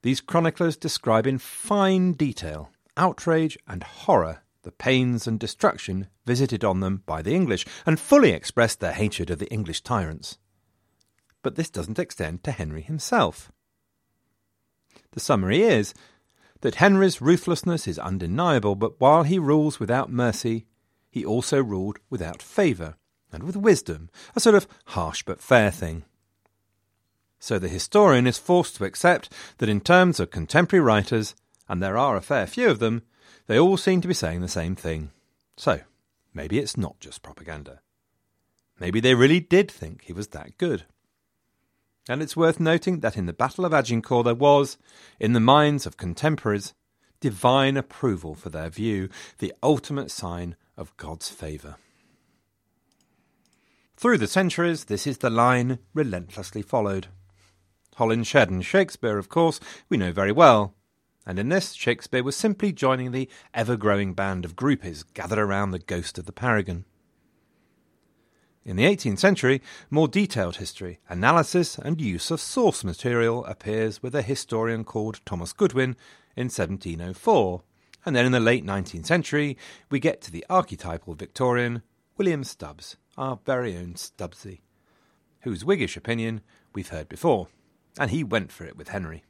these 0.02 0.22
chroniclers 0.22 0.78
describe 0.78 1.28
in 1.28 1.38
fine 1.38 2.14
detail 2.14 2.70
outrage 2.96 3.58
and 3.68 3.84
horror 3.84 4.44
the 4.64 4.72
pains 4.72 5.28
and 5.28 5.40
destruction 5.40 6.08
visited 6.26 6.64
on 6.64 6.80
them 6.80 7.04
by 7.06 7.22
the 7.22 7.36
English, 7.36 7.66
and 7.86 8.00
fully 8.00 8.32
express 8.32 8.76
their 8.76 8.94
hatred 8.94 9.30
of 9.30 9.40
the 9.40 9.52
English 9.52 9.82
tyrants. 9.82 10.38
But 11.42 11.56
this 11.56 11.70
doesn't 11.70 12.00
extend 12.00 12.44
to 12.44 12.52
Henry 12.52 12.82
himself. 12.82 13.52
The 15.14 15.20
summary 15.20 15.62
is 15.62 15.94
that 16.62 16.76
Henry's 16.76 17.22
ruthlessness 17.22 17.88
is 17.88 18.00
undeniable, 18.00 18.76
but 18.76 19.00
while 19.00 19.24
he 19.24 19.40
rules 19.40 19.80
without 19.80 20.12
mercy, 20.12 20.66
he 21.10 21.24
also 21.24 21.62
ruled 21.62 22.00
without 22.10 22.42
favour 22.42 22.96
and 23.32 23.44
with 23.44 23.56
wisdom, 23.56 24.10
a 24.36 24.40
sort 24.40 24.56
of 24.56 24.68
harsh 24.88 25.24
but 25.24 25.42
fair 25.42 25.72
thing. 25.72 26.04
So 27.40 27.60
the 27.60 27.68
historian 27.68 28.26
is 28.26 28.38
forced 28.38 28.76
to 28.78 28.86
accept 28.86 29.32
that 29.58 29.70
in 29.70 29.82
terms 29.82 30.20
of 30.20 30.32
contemporary 30.32 30.84
writers, 30.84 31.36
and 31.68 31.82
there 31.82 31.98
are 31.98 32.16
a 32.16 32.22
fair 32.22 32.48
few 32.48 32.70
of 32.70 32.80
them, 32.80 33.04
they 33.48 33.60
all 33.60 33.78
seem 33.78 34.02
to 34.02 34.08
be 34.08 34.14
saying 34.14 34.42
the 34.42 34.48
same 34.48 34.76
thing. 34.76 35.12
So, 35.58 35.82
maybe 36.34 36.58
it's 36.58 36.78
not 36.78 37.00
just 37.00 37.22
propaganda. 37.22 37.82
Maybe 38.80 39.00
they 39.00 39.14
really 39.14 39.40
did 39.40 39.70
think 39.70 40.04
he 40.04 40.14
was 40.14 40.30
that 40.30 40.58
good. 40.58 40.86
And 42.10 42.22
it's 42.22 42.36
worth 42.36 42.60
noting 42.60 43.00
that 43.00 43.16
in 43.16 43.28
the 43.28 43.34
Battle 43.34 43.66
of 43.66 43.74
Agincourt 43.74 44.26
there 44.26 44.36
was, 44.36 44.78
in 45.20 45.34
the 45.34 45.40
minds 45.40 45.86
of 45.86 45.96
contemporaries, 45.96 46.74
divine 47.22 47.78
approval 47.78 48.36
for 48.36 48.50
their 48.50 48.70
view, 48.70 49.08
the 49.38 49.54
ultimate 49.64 50.12
sign 50.12 50.58
of 50.76 50.96
God's 50.98 51.30
favour. 51.30 51.78
Through 53.96 54.18
the 54.18 54.28
centuries, 54.28 54.86
this 54.86 55.08
is 55.08 55.20
the 55.20 55.30
line 55.30 55.80
relentlessly 55.94 56.62
followed. 56.62 57.08
Holinshed 57.98 58.50
and 58.50 58.66
Shakespeare, 58.66 59.18
of 59.18 59.30
course, 59.30 59.62
we 59.88 59.96
know 59.96 60.12
very 60.12 60.34
well. 60.34 60.76
And 61.26 61.40
in 61.40 61.48
this, 61.48 61.72
Shakespeare 61.72 62.24
was 62.24 62.36
simply 62.36 62.74
joining 62.74 63.12
the 63.12 63.30
ever 63.54 63.78
growing 63.78 64.14
band 64.14 64.44
of 64.44 64.58
groupies 64.58 65.06
gathered 65.14 65.40
around 65.40 65.72
the 65.72 65.80
ghost 65.80 66.18
of 66.18 66.26
the 66.26 66.34
paragon. 66.34 66.84
In 68.66 68.78
the 68.78 68.86
18th 68.86 69.20
century, 69.20 69.62
more 69.90 70.08
detailed 70.08 70.58
history, 70.58 71.00
analysis, 71.10 71.78
and 71.78 72.00
use 72.00 72.32
of 72.32 72.40
source 72.40 72.84
material 72.84 73.46
appears 73.46 74.02
with 74.02 74.16
a 74.16 74.22
historian 74.22 74.84
called 74.84 75.20
Thomas 75.26 75.52
Goodwin 75.52 75.96
in 76.36 76.46
1704. 76.46 77.62
And 78.06 78.16
then 78.16 78.26
in 78.26 78.32
the 78.32 78.40
late 78.40 78.66
19th 78.66 79.06
century, 79.06 79.58
we 79.90 80.00
get 80.00 80.22
to 80.22 80.32
the 80.32 80.46
archetypal 80.50 81.14
Victorian 81.16 81.84
William 82.18 82.44
Stubbs, 82.44 82.96
our 83.18 83.40
very 83.46 83.76
own 83.76 83.96
Stubbsy, 83.96 84.62
whose 85.42 85.66
Whiggish 85.66 85.98
opinion 85.98 86.42
we've 86.74 86.90
heard 86.90 87.10
before 87.10 87.48
and 88.00 88.12
he 88.12 88.24
went 88.24 88.52
for 88.52 88.66
it 88.66 88.78
with 88.78 88.90
Henry. 88.90 89.24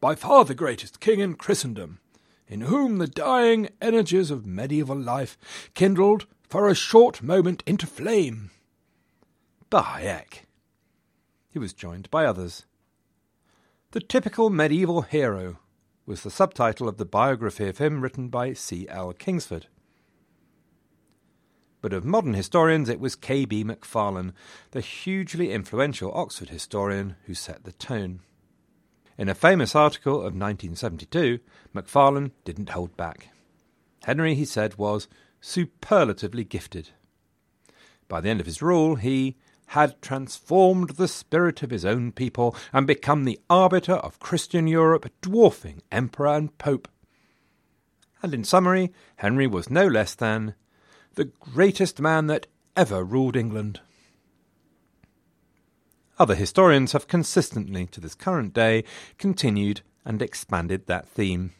By 0.00 0.14
far 0.14 0.44
the 0.44 0.54
greatest 0.54 1.00
king 1.00 1.20
in 1.20 1.34
Christendom, 1.34 2.00
in 2.48 2.62
whom 2.62 2.98
the 2.98 3.06
dying 3.06 3.68
energies 3.80 4.30
of 4.30 4.46
medieval 4.46 4.96
life 4.96 5.38
kindled 5.74 6.26
for 6.50 6.68
a 6.68 6.74
short 6.74 7.22
moment 7.22 7.62
into 7.66 7.86
flame. 7.86 8.50
Bayek. 9.70 10.44
He 11.48 11.58
was 11.58 11.72
joined 11.72 12.10
by 12.10 12.26
others. 12.26 12.66
The 13.92 14.00
typical 14.00 14.50
medieval 14.50 15.02
hero 15.02 15.60
was 16.04 16.22
the 16.22 16.30
subtitle 16.30 16.88
of 16.88 16.98
the 16.98 17.06
biography 17.06 17.68
of 17.68 17.78
him 17.78 18.02
written 18.02 18.28
by 18.28 18.52
C. 18.52 18.86
L. 18.88 19.14
Kingsford 19.14 19.68
but 21.80 21.92
of 21.92 22.04
modern 22.04 22.34
historians 22.34 22.88
it 22.88 23.00
was 23.00 23.16
K.B. 23.16 23.64
Macfarlane, 23.64 24.32
the 24.72 24.80
hugely 24.80 25.50
influential 25.50 26.12
Oxford 26.14 26.50
historian 26.50 27.16
who 27.24 27.34
set 27.34 27.64
the 27.64 27.72
tone. 27.72 28.20
In 29.16 29.28
a 29.28 29.34
famous 29.34 29.74
article 29.74 30.16
of 30.16 30.34
1972, 30.34 31.40
Macfarlane 31.72 32.32
didn't 32.44 32.70
hold 32.70 32.96
back. 32.96 33.28
Henry, 34.04 34.34
he 34.34 34.44
said, 34.44 34.76
was 34.76 35.08
superlatively 35.40 36.44
gifted. 36.44 36.90
By 38.08 38.20
the 38.20 38.28
end 38.28 38.40
of 38.40 38.46
his 38.46 38.62
rule, 38.62 38.96
he 38.96 39.36
had 39.68 40.02
transformed 40.02 40.90
the 40.90 41.06
spirit 41.06 41.62
of 41.62 41.70
his 41.70 41.84
own 41.84 42.10
people 42.10 42.56
and 42.72 42.86
become 42.86 43.24
the 43.24 43.38
arbiter 43.48 43.94
of 43.94 44.18
Christian 44.18 44.66
Europe, 44.66 45.08
dwarfing 45.20 45.82
emperor 45.92 46.34
and 46.34 46.56
pope. 46.58 46.88
And 48.22 48.34
in 48.34 48.42
summary, 48.42 48.92
Henry 49.16 49.46
was 49.46 49.70
no 49.70 49.86
less 49.86 50.14
than 50.14 50.54
the 51.14 51.26
greatest 51.26 52.00
man 52.00 52.26
that 52.26 52.48
ever 52.76 53.04
ruled 53.04 53.36
England. 53.36 53.80
Other 56.18 56.34
historians 56.34 56.92
have 56.92 57.08
consistently, 57.08 57.86
to 57.86 58.00
this 58.00 58.14
current 58.14 58.52
day, 58.52 58.84
continued 59.18 59.80
and 60.04 60.20
expanded 60.20 60.86
that 60.86 61.08
theme. 61.08 61.52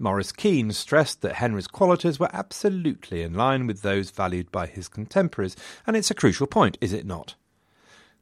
Maurice 0.00 0.32
Keen 0.32 0.72
stressed 0.72 1.20
that 1.20 1.36
Henry's 1.36 1.66
qualities 1.66 2.18
were 2.18 2.30
absolutely 2.32 3.22
in 3.22 3.34
line 3.34 3.66
with 3.66 3.82
those 3.82 4.10
valued 4.10 4.50
by 4.50 4.66
his 4.66 4.88
contemporaries, 4.88 5.54
and 5.86 5.94
it's 5.94 6.10
a 6.10 6.14
crucial 6.14 6.46
point, 6.46 6.78
is 6.80 6.94
it 6.94 7.04
not? 7.04 7.34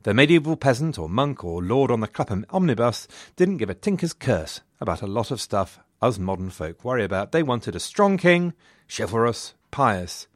The 0.02 0.12
medieval 0.12 0.56
peasant 0.56 0.98
or 0.98 1.08
monk 1.08 1.44
or 1.44 1.62
lord 1.62 1.92
on 1.92 2.00
the 2.00 2.08
Clapham 2.08 2.44
omnibus 2.50 3.06
didn't 3.36 3.58
give 3.58 3.70
a 3.70 3.74
tinker's 3.74 4.12
curse 4.12 4.60
about 4.80 5.02
a 5.02 5.06
lot 5.06 5.30
of 5.30 5.40
stuff 5.40 5.78
us 6.02 6.18
modern 6.18 6.50
folk 6.50 6.84
worry 6.84 7.04
about. 7.04 7.32
They 7.32 7.42
wanted 7.42 7.76
a 7.76 7.80
strong 7.80 8.16
king, 8.16 8.54
chivalrous, 8.88 9.54
pious, 9.70 10.26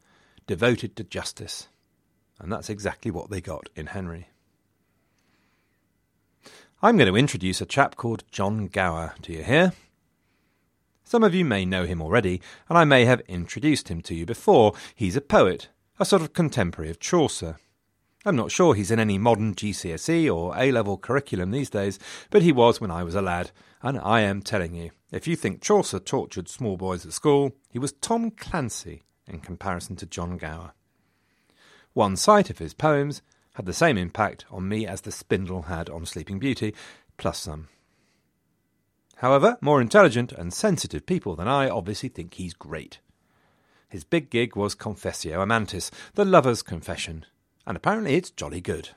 devoted 0.46 0.96
to 0.96 1.04
justice. 1.04 1.68
And 2.38 2.52
that's 2.52 2.70
exactly 2.70 3.10
what 3.10 3.30
they 3.30 3.40
got 3.40 3.68
in 3.74 3.86
Henry. 3.86 4.28
I'm 6.82 6.96
going 6.96 7.10
to 7.10 7.18
introduce 7.18 7.60
a 7.60 7.66
chap 7.66 7.96
called 7.96 8.24
John 8.30 8.66
Gower 8.66 9.14
to 9.22 9.32
you 9.32 9.42
here. 9.44 9.72
Some 11.04 11.24
of 11.24 11.34
you 11.34 11.44
may 11.44 11.64
know 11.64 11.84
him 11.84 12.00
already, 12.00 12.40
and 12.68 12.78
I 12.78 12.84
may 12.84 13.04
have 13.04 13.20
introduced 13.28 13.88
him 13.88 14.00
to 14.02 14.14
you 14.14 14.24
before. 14.24 14.72
He's 14.94 15.16
a 15.16 15.20
poet, 15.20 15.68
a 15.98 16.04
sort 16.04 16.22
of 16.22 16.32
contemporary 16.32 16.90
of 16.90 17.00
Chaucer. 17.00 17.56
I'm 18.24 18.36
not 18.36 18.52
sure 18.52 18.74
he's 18.74 18.92
in 18.92 19.00
any 19.00 19.18
modern 19.18 19.54
GCSE 19.54 20.32
or 20.32 20.56
A 20.56 20.70
level 20.70 20.96
curriculum 20.96 21.50
these 21.50 21.70
days, 21.70 21.98
but 22.30 22.42
he 22.42 22.52
was 22.52 22.80
when 22.80 22.90
I 22.90 23.02
was 23.02 23.16
a 23.16 23.22
lad, 23.22 23.50
and 23.82 23.98
I 23.98 24.20
am 24.20 24.42
telling 24.42 24.74
you, 24.74 24.90
if 25.10 25.26
you 25.26 25.34
think 25.34 25.60
Chaucer 25.60 25.98
tortured 25.98 26.48
small 26.48 26.76
boys 26.76 27.04
at 27.04 27.12
school, 27.12 27.52
he 27.68 27.80
was 27.80 27.92
Tom 27.92 28.30
Clancy 28.30 29.02
in 29.26 29.40
comparison 29.40 29.96
to 29.96 30.06
John 30.06 30.36
Gower. 30.36 30.72
One 31.94 32.16
sight 32.16 32.48
of 32.48 32.58
his 32.58 32.74
poems 32.74 33.22
had 33.54 33.66
the 33.66 33.72
same 33.72 33.98
impact 33.98 34.44
on 34.50 34.68
me 34.68 34.86
as 34.86 35.00
the 35.00 35.12
spindle 35.12 35.62
had 35.62 35.90
on 35.90 36.06
Sleeping 36.06 36.38
Beauty, 36.38 36.74
plus 37.18 37.38
some. 37.38 37.68
However, 39.22 39.56
more 39.60 39.80
intelligent 39.80 40.32
and 40.32 40.52
sensitive 40.52 41.06
people 41.06 41.36
than 41.36 41.46
I 41.46 41.70
obviously 41.70 42.08
think 42.08 42.34
he's 42.34 42.54
great. 42.54 42.98
His 43.88 44.02
big 44.02 44.30
gig 44.30 44.56
was 44.56 44.74
Confessio 44.74 45.38
Amantis, 45.38 45.92
the 46.14 46.24
lover's 46.24 46.60
confession, 46.60 47.24
and 47.64 47.76
apparently 47.76 48.16
it's 48.16 48.30
jolly 48.30 48.60
good. 48.60 48.90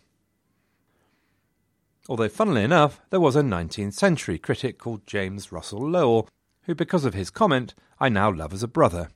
Although, 2.10 2.30
funnily 2.30 2.64
enough, 2.64 3.00
there 3.12 3.20
was 3.20 3.36
a 3.36 3.44
19th 3.44 3.94
century 3.94 4.40
critic 4.40 4.80
called 4.80 5.06
James 5.06 5.52
Russell 5.52 5.88
Lowell 5.88 6.28
who, 6.64 6.74
because 6.74 7.06
of 7.06 7.14
his 7.14 7.30
comment, 7.30 7.76
I 8.00 8.10
now 8.10 8.32
love 8.32 8.52
as 8.52 8.64
a 8.64 8.68
brother, 8.68 9.10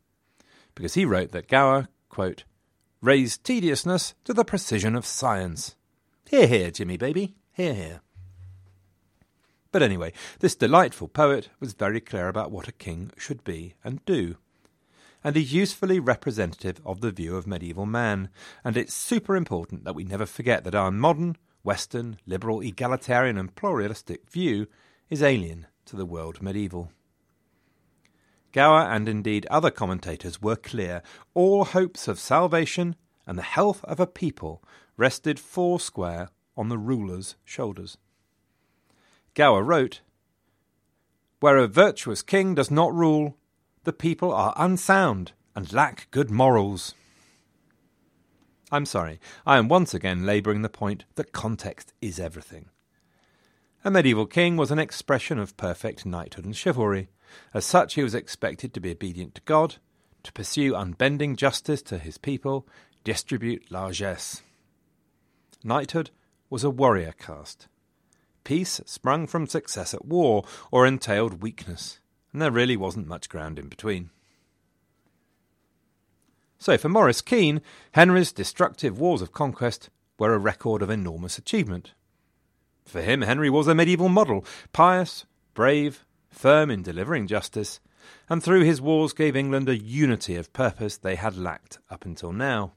because 0.76 0.94
he 0.94 1.06
wrote 1.06 1.32
that 1.32 1.48
Gower, 1.48 1.88
quote, 2.10 2.44
raised 3.02 3.44
tediousness 3.44 4.14
to 4.26 4.34
the 4.34 4.46
precision 4.46 4.96
of 4.96 5.08
science. 5.08 5.76
Hear, 6.30 6.46
hear, 6.46 6.70
Jimmy 6.70 6.98
baby, 6.98 7.34
hear, 7.52 7.74
hear. 7.74 8.02
But 9.72 9.84
anyway, 9.84 10.14
this 10.40 10.56
delightful 10.56 11.08
poet 11.08 11.50
was 11.60 11.74
very 11.74 12.02
clear 12.02 12.28
about 12.28 12.52
what 12.52 12.68
a 12.68 12.74
king 12.74 13.12
should 13.18 13.44
be 13.44 13.76
and 13.84 14.04
do. 14.06 14.38
And 15.24 15.36
he's 15.36 15.54
usefully 15.54 16.00
representative 16.00 16.82
of 16.86 17.02
the 17.02 17.12
view 17.12 17.36
of 17.36 17.46
medieval 17.46 17.86
man, 17.86 18.30
and 18.64 18.78
it's 18.78 18.94
super 18.94 19.36
important 19.36 19.84
that 19.84 19.96
we 19.96 20.04
never 20.04 20.26
forget 20.26 20.64
that 20.64 20.76
our 20.76 20.92
modern, 20.92 21.36
Western, 21.62 22.18
liberal, 22.26 22.62
egalitarian, 22.62 23.38
and 23.38 23.54
pluralistic 23.54 24.30
view 24.30 24.68
is 25.10 25.22
alien 25.22 25.68
to 25.86 25.96
the 25.96 26.06
world 26.06 26.42
medieval. 26.42 26.92
Gower 28.52 28.82
and 28.82 29.08
indeed 29.08 29.46
other 29.48 29.70
commentators 29.70 30.42
were 30.42 30.56
clear 30.56 31.04
all 31.36 31.66
hopes 31.66 32.08
of 32.08 32.18
salvation 32.20 32.96
and 33.28 33.38
the 33.38 33.44
health 33.44 33.84
of 33.84 34.00
a 34.00 34.08
people 34.08 34.64
rested 34.98 35.40
foursquare 35.40 36.30
on 36.58 36.70
the 36.70 36.78
ruler's 36.78 37.36
shoulders. 37.44 37.98
Gower 39.34 39.64
wrote, 39.64 40.02
Where 41.40 41.58
a 41.58 41.68
virtuous 41.68 42.22
king 42.22 42.56
does 42.56 42.72
not 42.72 42.94
rule, 42.94 43.38
the 43.84 43.94
people 43.94 44.34
are 44.34 44.54
unsound 44.58 45.32
and 45.56 45.72
lack 45.72 46.08
good 46.12 46.30
morals. 46.30 46.94
I'm 48.72 48.86
sorry, 48.86 49.20
I 49.46 49.58
am 49.58 49.68
once 49.68 49.94
again 49.94 50.26
labouring 50.26 50.62
the 50.62 50.70
point 50.70 51.06
that 51.16 51.32
context 51.32 51.94
is 52.02 52.20
everything. 52.20 52.70
A 53.84 53.90
medieval 53.90 54.26
king 54.26 54.58
was 54.58 54.72
an 54.72 54.80
expression 54.80 55.40
of 55.40 55.58
perfect 55.58 56.06
knighthood 56.06 56.46
and 56.46 56.56
chivalry. 56.56 57.10
As 57.54 57.66
such, 57.66 57.94
he 57.96 58.04
was 58.04 58.14
expected 58.14 58.74
to 58.74 58.80
be 58.80 58.92
obedient 58.92 59.36
to 59.36 59.42
God, 59.46 59.76
to 60.24 60.34
pursue 60.34 60.76
unbending 60.76 61.36
justice 61.36 61.82
to 61.84 61.98
his 61.98 62.18
people, 62.18 62.68
distribute 63.04 63.72
largesse. 63.72 64.44
Knighthood 65.64 66.12
was 66.50 66.64
a 66.64 66.70
warrior 66.70 67.14
caste. 67.18 67.68
Peace 68.50 68.82
sprung 68.88 69.28
from 69.28 69.46
success 69.46 69.94
at 69.94 70.06
war 70.06 70.44
or 70.72 70.88
entailed 70.88 71.44
weakness, 71.44 72.00
and 72.34 72.42
there 72.42 72.50
really 72.50 72.76
wasn't 72.76 73.06
much 73.06 73.30
ground 73.30 73.60
in 73.60 73.68
between. 73.68 74.10
So, 76.58 76.76
for 76.76 76.90
Maurice 76.90 77.22
Keen, 77.22 77.62
Henry's 77.92 78.32
destructive 78.32 78.98
wars 78.98 79.22
of 79.22 79.32
conquest 79.32 79.92
were 80.18 80.34
a 80.34 80.40
record 80.40 80.82
of 80.82 80.90
enormous 80.90 81.38
achievement. 81.38 81.94
For 82.86 83.04
him, 83.04 83.22
Henry 83.22 83.52
was 83.52 83.68
a 83.68 83.76
medieval 83.76 84.10
model, 84.10 84.44
pious, 84.74 85.28
brave, 85.54 86.04
firm 86.32 86.72
in 86.72 86.82
delivering 86.82 87.28
justice, 87.28 87.80
and 88.30 88.42
through 88.42 88.64
his 88.64 88.82
wars 88.82 89.14
gave 89.14 89.36
England 89.36 89.70
a 89.70 89.78
unity 89.78 90.36
of 90.36 90.54
purpose 90.54 90.98
they 90.98 91.18
had 91.18 91.38
lacked 91.38 91.78
up 91.92 92.04
until 92.04 92.34
now. 92.34 92.74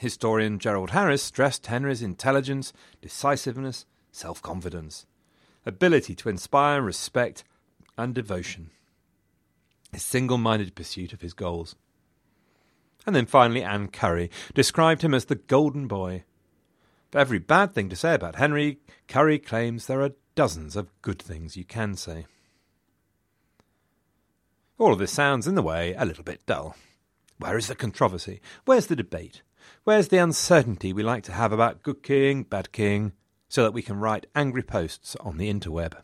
Historian 0.00 0.58
Gerald 0.58 0.92
Harriss 0.92 1.22
stressed 1.22 1.66
Henry's 1.66 2.00
intelligence, 2.00 2.72
decisiveness, 3.02 3.84
self 4.10 4.40
confidence, 4.40 5.04
ability 5.66 6.14
to 6.14 6.30
inspire 6.30 6.80
respect 6.80 7.44
and 7.98 8.14
devotion, 8.14 8.70
his 9.92 10.02
single 10.02 10.38
minded 10.38 10.74
pursuit 10.74 11.12
of 11.12 11.20
his 11.20 11.34
goals. 11.34 11.76
And 13.06 13.14
then 13.14 13.26
finally, 13.26 13.62
Anne 13.62 13.88
Curry 13.88 14.30
described 14.54 15.02
him 15.02 15.12
as 15.12 15.26
the 15.26 15.34
golden 15.34 15.86
boy. 15.86 16.24
For 17.10 17.18
every 17.18 17.38
bad 17.38 17.74
thing 17.74 17.90
to 17.90 17.96
say 17.96 18.14
about 18.14 18.36
Henry, 18.36 18.78
Curry 19.06 19.38
claims 19.38 19.84
there 19.84 20.00
are 20.00 20.12
dozens 20.34 20.76
of 20.76 20.88
good 21.02 21.20
things 21.20 21.58
you 21.58 21.64
can 21.64 21.94
say. 21.94 22.24
All 24.78 24.94
of 24.94 24.98
this 24.98 25.12
sounds, 25.12 25.46
in 25.46 25.56
the 25.56 25.62
way, 25.62 25.94
a 25.98 26.06
little 26.06 26.24
bit 26.24 26.46
dull. 26.46 26.74
Where 27.36 27.58
is 27.58 27.66
the 27.66 27.74
controversy? 27.74 28.40
Where's 28.64 28.86
the 28.86 28.96
debate? 28.96 29.42
Where's 29.84 30.08
the 30.08 30.18
uncertainty 30.18 30.92
we 30.92 31.02
like 31.02 31.22
to 31.24 31.32
have 31.32 31.52
about 31.52 31.82
good 31.82 32.02
king, 32.02 32.42
bad 32.42 32.70
king, 32.70 33.12
so 33.48 33.62
that 33.62 33.72
we 33.72 33.82
can 33.82 33.98
write 33.98 34.26
angry 34.34 34.62
posts 34.62 35.16
on 35.20 35.38
the 35.38 35.52
interweb? 35.52 35.94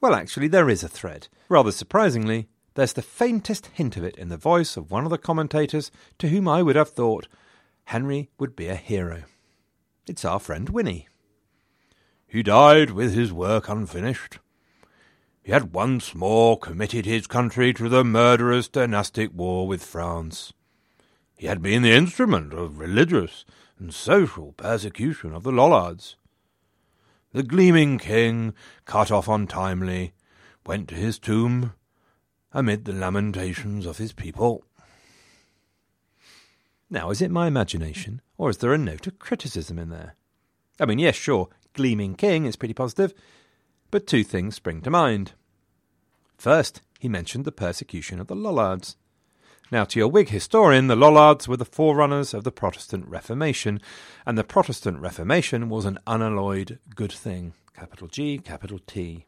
Well, 0.00 0.14
actually, 0.14 0.48
there 0.48 0.70
is 0.70 0.82
a 0.82 0.88
thread. 0.88 1.28
Rather 1.50 1.70
surprisingly, 1.70 2.48
there's 2.74 2.94
the 2.94 3.02
faintest 3.02 3.66
hint 3.66 3.96
of 3.96 4.04
it 4.04 4.16
in 4.16 4.30
the 4.30 4.38
voice 4.38 4.76
of 4.76 4.90
one 4.90 5.04
of 5.04 5.10
the 5.10 5.18
commentators 5.18 5.90
to 6.18 6.28
whom 6.28 6.48
I 6.48 6.62
would 6.62 6.76
have 6.76 6.88
thought 6.88 7.28
Henry 7.84 8.30
would 8.38 8.56
be 8.56 8.68
a 8.68 8.74
hero. 8.74 9.24
It's 10.06 10.24
our 10.24 10.40
friend 10.40 10.70
Winnie. 10.70 11.08
He 12.26 12.42
died 12.42 12.90
with 12.90 13.14
his 13.14 13.32
work 13.32 13.68
unfinished. 13.68 14.38
He 15.42 15.52
had 15.52 15.74
once 15.74 16.14
more 16.14 16.58
committed 16.58 17.04
his 17.04 17.26
country 17.26 17.74
to 17.74 17.88
the 17.88 18.02
murderous 18.02 18.66
dynastic 18.66 19.30
war 19.34 19.68
with 19.68 19.84
France. 19.84 20.54
He 21.36 21.46
had 21.46 21.62
been 21.62 21.82
the 21.82 21.92
instrument 21.92 22.52
of 22.52 22.78
religious 22.78 23.44
and 23.78 23.92
social 23.92 24.52
persecution 24.52 25.34
of 25.34 25.42
the 25.42 25.52
Lollards. 25.52 26.16
The 27.32 27.42
gleaming 27.42 27.98
king, 27.98 28.54
cut 28.84 29.10
off 29.10 29.28
untimely, 29.28 30.12
went 30.64 30.88
to 30.88 30.94
his 30.94 31.18
tomb 31.18 31.72
amid 32.52 32.84
the 32.84 32.92
lamentations 32.92 33.84
of 33.84 33.98
his 33.98 34.12
people. 34.12 34.64
Now, 36.88 37.10
is 37.10 37.20
it 37.20 37.30
my 37.30 37.48
imagination, 37.48 38.20
or 38.38 38.50
is 38.50 38.58
there 38.58 38.72
a 38.72 38.78
note 38.78 39.08
of 39.08 39.18
criticism 39.18 39.78
in 39.78 39.88
there? 39.88 40.14
I 40.78 40.86
mean, 40.86 41.00
yes, 41.00 41.16
sure, 41.16 41.48
Gleaming 41.72 42.14
King 42.14 42.46
is 42.46 42.54
pretty 42.54 42.74
positive, 42.74 43.12
but 43.90 44.06
two 44.06 44.22
things 44.22 44.54
spring 44.54 44.80
to 44.82 44.90
mind. 44.90 45.32
First, 46.38 46.82
he 47.00 47.08
mentioned 47.08 47.44
the 47.44 47.52
persecution 47.52 48.20
of 48.20 48.28
the 48.28 48.36
Lollards. 48.36 48.96
Now, 49.74 49.82
to 49.86 49.98
your 49.98 50.06
Whig 50.06 50.28
historian, 50.28 50.86
the 50.86 50.94
Lollards 50.94 51.48
were 51.48 51.56
the 51.56 51.64
forerunners 51.64 52.32
of 52.32 52.44
the 52.44 52.52
Protestant 52.52 53.08
Reformation, 53.08 53.80
and 54.24 54.38
the 54.38 54.44
Protestant 54.44 55.00
Reformation 55.00 55.68
was 55.68 55.84
an 55.84 55.98
unalloyed 56.06 56.78
good 56.94 57.10
thing. 57.10 57.54
Capital 57.74 58.06
G, 58.06 58.38
capital 58.38 58.78
T. 58.86 59.26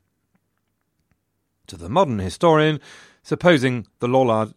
To 1.66 1.76
the 1.76 1.88
modern 1.88 2.20
historian, 2.20 2.78
supposing 3.24 3.88
the 3.98 4.06
Lollard 4.06 4.54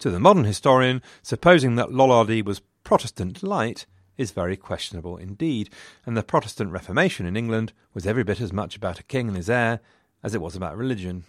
to 0.00 0.10
the 0.10 0.18
modern 0.18 0.42
historian, 0.42 1.00
supposing 1.22 1.76
that 1.76 1.90
Lollardy 1.90 2.44
was 2.44 2.60
Protestant 2.82 3.44
light 3.44 3.86
is 4.18 4.32
very 4.32 4.56
questionable 4.56 5.16
indeed, 5.16 5.70
and 6.04 6.16
the 6.16 6.24
Protestant 6.24 6.72
Reformation 6.72 7.24
in 7.24 7.36
England 7.36 7.72
was 7.94 8.04
every 8.04 8.24
bit 8.24 8.40
as 8.40 8.52
much 8.52 8.74
about 8.74 8.98
a 8.98 9.04
king 9.04 9.28
and 9.28 9.36
his 9.36 9.48
heir 9.48 9.78
as 10.24 10.34
it 10.34 10.42
was 10.42 10.56
about 10.56 10.76
religion. 10.76 11.22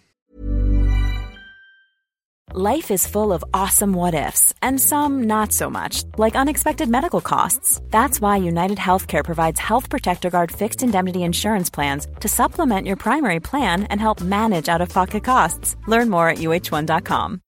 Life 2.54 2.90
is 2.90 3.06
full 3.06 3.32
of 3.32 3.42
awesome 3.54 3.94
what 3.94 4.12
ifs, 4.12 4.52
and 4.60 4.78
some 4.78 5.22
not 5.22 5.52
so 5.52 5.70
much, 5.70 6.04
like 6.18 6.36
unexpected 6.36 6.86
medical 6.86 7.22
costs. 7.22 7.80
That's 7.88 8.20
why 8.20 8.36
United 8.36 8.76
Healthcare 8.76 9.24
provides 9.24 9.58
Health 9.58 9.88
Protector 9.88 10.28
Guard 10.28 10.52
fixed 10.52 10.82
indemnity 10.82 11.22
insurance 11.22 11.70
plans 11.70 12.06
to 12.20 12.28
supplement 12.28 12.86
your 12.86 12.96
primary 12.96 13.40
plan 13.40 13.84
and 13.84 13.98
help 13.98 14.20
manage 14.20 14.68
out 14.68 14.82
of 14.82 14.90
pocket 14.90 15.24
costs. 15.24 15.76
Learn 15.86 16.10
more 16.10 16.28
at 16.28 16.38
uh1.com. 16.38 17.40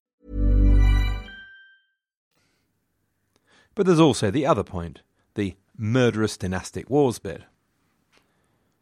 But 3.75 3.85
there's 3.85 4.01
also 4.01 4.31
the 4.31 4.47
other 4.47 4.64
point 4.64 5.03
the 5.35 5.55
murderous 5.77 6.38
dynastic 6.38 6.88
wars 6.88 7.19
bit. 7.19 7.43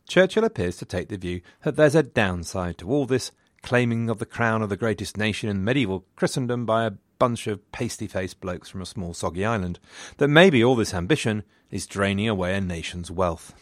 Churchill 0.06 0.44
appears 0.44 0.76
to 0.76 0.84
take 0.84 1.08
the 1.08 1.16
view 1.16 1.40
that 1.64 1.74
there's 1.74 1.96
a 1.96 2.04
downside 2.04 2.78
to 2.78 2.88
all 2.88 3.06
this 3.06 3.32
claiming 3.62 4.10
of 4.10 4.18
the 4.18 4.26
crown 4.26 4.62
of 4.62 4.68
the 4.68 4.76
greatest 4.76 5.16
nation 5.16 5.48
in 5.48 5.64
medieval 5.64 6.04
Christendom 6.16 6.66
by 6.66 6.84
a 6.84 6.92
bunch 7.18 7.46
of 7.46 7.70
pasty 7.72 8.06
faced 8.06 8.40
blokes 8.40 8.68
from 8.68 8.82
a 8.82 8.86
small 8.86 9.14
soggy 9.14 9.44
island, 9.44 9.78
that 10.18 10.28
maybe 10.28 10.62
all 10.62 10.76
this 10.76 10.94
ambition 10.94 11.44
is 11.70 11.86
draining 11.86 12.28
away 12.28 12.54
a 12.54 12.60
nation's 12.60 13.10
wealth. 13.10 13.54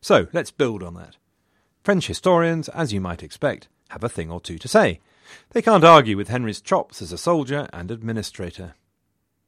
So 0.00 0.28
let's 0.32 0.50
build 0.50 0.82
on 0.82 0.94
that. 0.94 1.16
French 1.82 2.06
historians, 2.06 2.68
as 2.68 2.92
you 2.92 3.00
might 3.00 3.22
expect, 3.22 3.68
have 3.88 4.04
a 4.04 4.08
thing 4.08 4.30
or 4.30 4.40
two 4.40 4.58
to 4.58 4.68
say. 4.68 5.00
They 5.50 5.62
can't 5.62 5.84
argue 5.84 6.16
with 6.16 6.28
Henry's 6.28 6.60
chops 6.60 7.00
as 7.02 7.12
a 7.12 7.18
soldier 7.18 7.68
and 7.72 7.90
administrator 7.90 8.74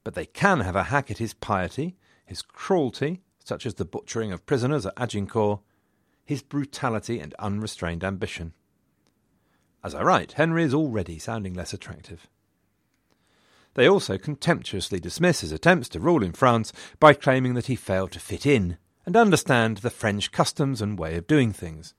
but 0.09 0.14
they 0.14 0.24
can 0.24 0.61
have 0.61 0.74
a 0.74 0.85
hack 0.85 1.11
at 1.11 1.18
his 1.18 1.35
piety, 1.35 1.94
his 2.24 2.40
cruelty, 2.40 3.20
such 3.44 3.66
as 3.66 3.74
the 3.74 3.85
butchering 3.85 4.33
of 4.33 4.46
prisoners 4.46 4.87
at 4.87 4.94
Agincourt, 4.96 5.61
his 6.24 6.42
brutality 6.42 7.20
and 7.20 7.35
unrestrained 7.38 8.03
ambition. 8.03 8.55
As 9.83 9.95
I 9.95 10.03
write, 10.03 10.33
Henry 10.33 10.64
is 10.64 10.75
already 10.75 11.19
sounding 11.19 11.55
less 11.55 11.73
attractive. 11.73 12.29
They 13.75 13.88
also 13.88 14.19
contemptuously 14.19 14.99
dismiss 14.99 15.41
his 15.41 15.53
attempts 15.53 15.88
to 15.91 16.01
rule 16.01 16.25
in 16.25 16.33
France 16.33 16.73
by 16.99 17.14
claiming 17.14 17.55
that 17.55 17.67
he 17.67 17.77
failed 17.77 18.12
to 18.12 18.21
fit 18.21 18.45
in 18.45 18.77
and 19.07 19.17
understand 19.17 19.79
the 19.79 19.91
French 19.91 20.33
customs 20.33 20.83
and 20.83 20.99
way 20.99 21.17
of 21.17 21.27
doing 21.27 21.53
things. 21.53 21.95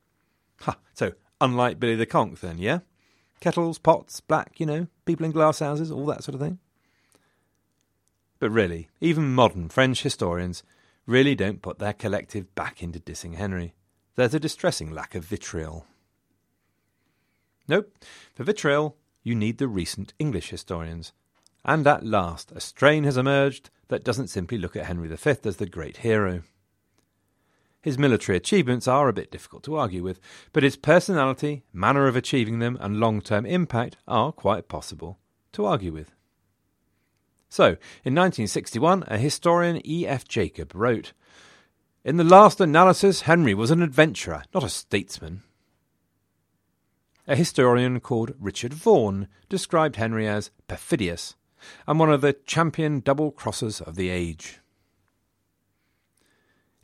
Ha, 0.61 0.77
so 0.93 1.13
unlike 1.39 1.79
Billy 1.79 1.95
the 1.95 2.05
Conk 2.05 2.41
then, 2.41 2.57
yeah? 2.57 2.79
Kettles, 3.39 3.79
pots, 3.79 4.19
black, 4.19 4.59
you 4.59 4.65
know, 4.65 4.87
people 5.05 5.25
in 5.25 5.31
glass 5.31 5.59
houses, 5.59 5.89
all 5.89 6.05
that 6.07 6.23
sort 6.23 6.35
of 6.35 6.41
thing. 6.41 6.59
But 8.39 8.51
really, 8.51 8.89
even 8.99 9.33
modern 9.33 9.69
French 9.69 10.03
historians 10.03 10.63
really 11.05 11.35
don't 11.35 11.61
put 11.61 11.79
their 11.79 11.93
collective 11.93 12.53
back 12.55 12.83
into 12.83 12.99
dissing 12.99 13.35
Henry. 13.35 13.73
There's 14.15 14.33
a 14.33 14.39
distressing 14.39 14.91
lack 14.91 15.15
of 15.15 15.23
vitriol. 15.25 15.85
Nope, 17.69 17.93
for 18.33 18.43
vitriol, 18.43 18.97
you 19.21 19.35
need 19.35 19.59
the 19.59 19.67
recent 19.67 20.13
English 20.17 20.49
historians. 20.49 21.13
And 21.63 21.85
at 21.85 22.03
last, 22.03 22.51
a 22.51 22.59
strain 22.59 23.03
has 23.03 23.15
emerged 23.15 23.69
that 23.89 24.03
doesn't 24.03 24.29
simply 24.29 24.57
look 24.57 24.75
at 24.75 24.87
Henry 24.87 25.07
V 25.07 25.35
as 25.45 25.57
the 25.57 25.67
great 25.67 25.97
hero. 25.97 26.41
His 27.79 27.99
military 27.99 28.35
achievements 28.37 28.87
are 28.87 29.07
a 29.07 29.13
bit 29.13 29.31
difficult 29.31 29.61
to 29.63 29.75
argue 29.75 30.01
with, 30.01 30.19
but 30.51 30.63
his 30.63 30.77
personality, 30.77 31.63
manner 31.71 32.07
of 32.07 32.15
achieving 32.15 32.57
them, 32.57 32.75
and 32.81 32.99
long 32.99 33.21
term 33.21 33.45
impact 33.45 33.97
are 34.07 34.31
quite 34.31 34.67
possible 34.67 35.19
to 35.51 35.65
argue 35.65 35.93
with. 35.93 36.11
So, 37.49 37.65
in 38.03 38.15
1961, 38.15 39.03
a 39.05 39.19
historian, 39.19 39.79
E.F. 39.87 40.27
Jacob, 40.27 40.73
wrote 40.73 41.13
In 42.03 42.17
the 42.17 42.23
last 42.23 42.59
analysis, 42.59 43.21
Henry 43.21 43.53
was 43.53 43.69
an 43.69 43.83
adventurer, 43.83 44.43
not 44.55 44.63
a 44.63 44.69
statesman. 44.69 45.43
A 47.29 47.35
historian 47.35 47.99
called 47.99 48.33
Richard 48.39 48.73
Vaughan 48.73 49.27
described 49.49 49.97
Henry 49.97 50.27
as 50.27 50.49
perfidious 50.67 51.35
and 51.85 51.99
one 51.99 52.11
of 52.11 52.21
the 52.21 52.33
champion 52.33 53.01
double 53.01 53.31
crossers 53.31 53.79
of 53.81 53.95
the 53.95 54.09
age. 54.09 54.61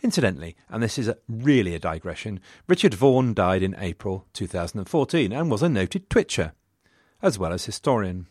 Incidentally, 0.04 0.56
and 0.70 0.84
this 0.84 1.00
is 1.00 1.08
a, 1.08 1.18
really 1.28 1.74
a 1.74 1.80
digression, 1.80 2.40
Richard 2.68 2.94
Vaughan 2.94 3.34
died 3.34 3.64
in 3.64 3.76
April 3.80 4.28
2014 4.34 5.32
and 5.32 5.50
was 5.50 5.64
a 5.64 5.68
noted 5.68 6.12
twitcher, 6.12 6.54
as 7.24 7.40
well 7.40 7.52
as 7.52 7.66
historian. 7.66 8.28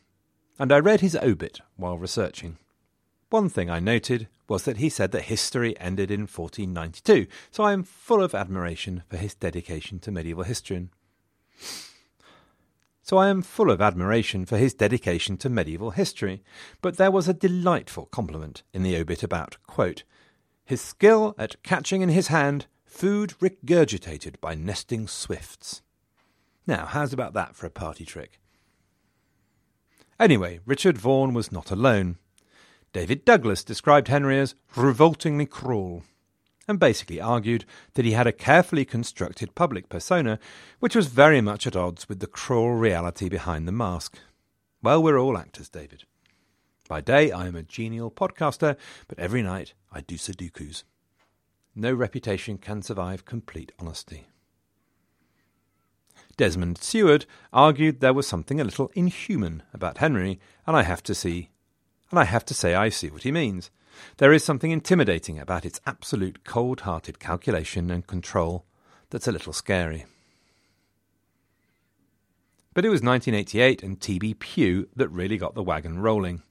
And 0.56 0.70
I 0.70 0.78
read 0.78 1.00
his 1.00 1.16
obit 1.16 1.62
while 1.74 1.98
researching. 1.98 2.58
One 3.30 3.48
thing 3.48 3.68
I 3.68 3.80
noted 3.80 4.28
was 4.46 4.62
that 4.66 4.76
he 4.76 4.88
said 4.88 5.10
that 5.10 5.22
history 5.22 5.76
ended 5.80 6.12
in 6.12 6.28
1492, 6.28 7.26
so 7.50 7.64
I 7.64 7.72
am 7.72 7.82
full 7.82 8.22
of 8.22 8.36
admiration 8.36 9.02
for 9.08 9.16
his 9.16 9.34
dedication 9.34 9.98
to 9.98 10.12
medieval 10.12 10.44
history. 10.44 10.90
So 13.04 13.18
I 13.18 13.28
am 13.28 13.42
full 13.42 13.70
of 13.70 13.82
admiration 13.82 14.46
for 14.46 14.56
his 14.56 14.72
dedication 14.72 15.36
to 15.36 15.50
medieval 15.50 15.90
history, 15.90 16.42
but 16.80 16.96
there 16.96 17.10
was 17.10 17.28
a 17.28 17.34
delightful 17.34 18.06
compliment 18.06 18.62
in 18.72 18.82
the 18.82 18.96
obit 18.96 19.22
about, 19.22 19.58
quote, 19.66 20.04
his 20.64 20.80
skill 20.80 21.34
at 21.36 21.62
catching 21.62 22.00
in 22.00 22.08
his 22.08 22.28
hand 22.28 22.64
food 22.86 23.34
regurgitated 23.42 24.40
by 24.40 24.54
nesting 24.54 25.06
swifts. 25.06 25.82
Now, 26.66 26.86
how's 26.86 27.12
about 27.12 27.34
that 27.34 27.54
for 27.54 27.66
a 27.66 27.70
party 27.70 28.06
trick? 28.06 28.40
Anyway, 30.18 30.60
Richard 30.64 30.96
Vaughan 30.96 31.34
was 31.34 31.52
not 31.52 31.70
alone. 31.70 32.16
David 32.94 33.26
Douglas 33.26 33.62
described 33.64 34.08
Henry 34.08 34.38
as 34.38 34.54
revoltingly 34.76 35.44
cruel, 35.44 36.04
and 36.66 36.78
basically 36.80 37.20
argued 37.20 37.64
that 37.94 38.04
he 38.04 38.12
had 38.12 38.26
a 38.26 38.32
carefully 38.32 38.84
constructed 38.84 39.54
public 39.54 39.88
persona 39.88 40.38
which 40.80 40.96
was 40.96 41.06
very 41.06 41.40
much 41.40 41.66
at 41.66 41.76
odds 41.76 42.08
with 42.08 42.20
the 42.20 42.26
cruel 42.26 42.74
reality 42.74 43.28
behind 43.28 43.68
the 43.68 43.72
mask. 43.72 44.18
Well, 44.82 45.02
we're 45.02 45.18
all 45.18 45.38
actors, 45.38 45.68
David. 45.68 46.04
By 46.88 47.00
day, 47.00 47.32
I 47.32 47.46
am 47.46 47.56
a 47.56 47.62
genial 47.62 48.10
podcaster, 48.10 48.76
but 49.08 49.18
every 49.18 49.42
night 49.42 49.72
I 49.90 50.02
do 50.02 50.16
Sudokus. 50.16 50.84
No 51.74 51.92
reputation 51.94 52.58
can 52.58 52.82
survive 52.82 53.24
complete 53.24 53.72
honesty. 53.78 54.26
Desmond 56.36 56.78
Seward 56.78 57.26
argued 57.52 58.00
there 58.00 58.12
was 58.12 58.26
something 58.26 58.60
a 58.60 58.64
little 58.64 58.90
inhuman 58.94 59.62
about 59.72 59.98
Henry, 59.98 60.40
and 60.66 60.76
I 60.76 60.82
have 60.82 61.02
to 61.04 61.14
see, 61.14 61.50
and 62.10 62.18
I 62.18 62.24
have 62.24 62.44
to 62.46 62.54
say 62.54 62.74
I 62.74 62.88
see 62.88 63.08
what 63.08 63.22
he 63.22 63.32
means. 63.32 63.70
There 64.16 64.32
is 64.32 64.44
something 64.44 64.70
intimidating 64.70 65.38
about 65.38 65.64
its 65.64 65.80
absolute 65.86 66.44
cold-hearted 66.44 67.18
calculation 67.18 67.90
and 67.90 68.06
control 68.06 68.64
that's 69.10 69.28
a 69.28 69.32
little 69.32 69.52
scary. 69.52 70.06
But 72.74 72.84
it 72.84 72.88
was 72.88 73.02
1988 73.02 73.82
and 73.82 74.00
T.B. 74.00 74.34
Pugh 74.34 74.88
that 74.96 75.08
really 75.08 75.38
got 75.38 75.54
the 75.54 75.62
wagon 75.62 76.00
rolling. 76.00 76.42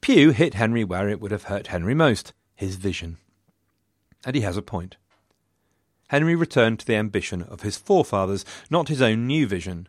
Pugh 0.00 0.30
hit 0.30 0.54
Henry 0.54 0.84
where 0.84 1.08
it 1.08 1.20
would 1.20 1.30
have 1.30 1.44
hurt 1.44 1.66
Henry 1.66 1.94
most 1.94 2.32
his 2.54 2.76
vision. 2.76 3.18
And 4.24 4.34
he 4.34 4.42
has 4.42 4.56
a 4.56 4.62
point. 4.62 4.96
Henry 6.08 6.34
returned 6.34 6.78
to 6.78 6.86
the 6.86 6.94
ambition 6.94 7.42
of 7.42 7.62
his 7.62 7.76
forefathers, 7.76 8.44
not 8.70 8.88
his 8.88 9.02
own 9.02 9.26
new 9.26 9.46
vision. 9.46 9.88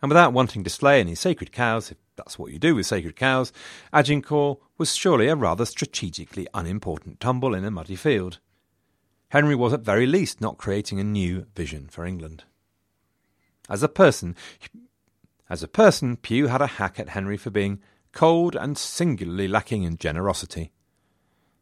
And 0.00 0.08
without 0.08 0.32
wanting 0.32 0.64
to 0.64 0.70
slay 0.70 1.00
any 1.00 1.14
sacred 1.14 1.52
cows, 1.52 1.90
if 1.90 1.98
that's 2.24 2.38
what 2.38 2.52
you 2.52 2.58
do 2.58 2.76
with 2.76 2.86
sacred 2.86 3.16
cows, 3.16 3.52
Agincourt 3.92 4.58
was 4.78 4.94
surely 4.94 5.26
a 5.26 5.34
rather 5.34 5.64
strategically 5.64 6.46
unimportant 6.54 7.18
tumble 7.18 7.54
in 7.54 7.64
a 7.64 7.70
muddy 7.70 7.96
field. 7.96 8.38
Henry 9.30 9.56
was 9.56 9.72
at 9.72 9.80
very 9.80 10.06
least 10.06 10.40
not 10.40 10.56
creating 10.56 11.00
a 11.00 11.04
new 11.04 11.46
vision 11.56 11.88
for 11.88 12.04
England. 12.04 12.44
As 13.68 13.82
a 13.82 13.88
person, 13.88 14.36
as 15.50 15.62
a 15.62 15.68
person, 15.68 16.16
Pugh 16.16 16.46
had 16.46 16.62
a 16.62 16.66
hack 16.66 17.00
at 17.00 17.08
Henry 17.10 17.36
for 17.36 17.50
being 17.50 17.80
cold 18.12 18.54
and 18.54 18.78
singularly 18.78 19.48
lacking 19.48 19.82
in 19.82 19.96
generosity. 19.96 20.70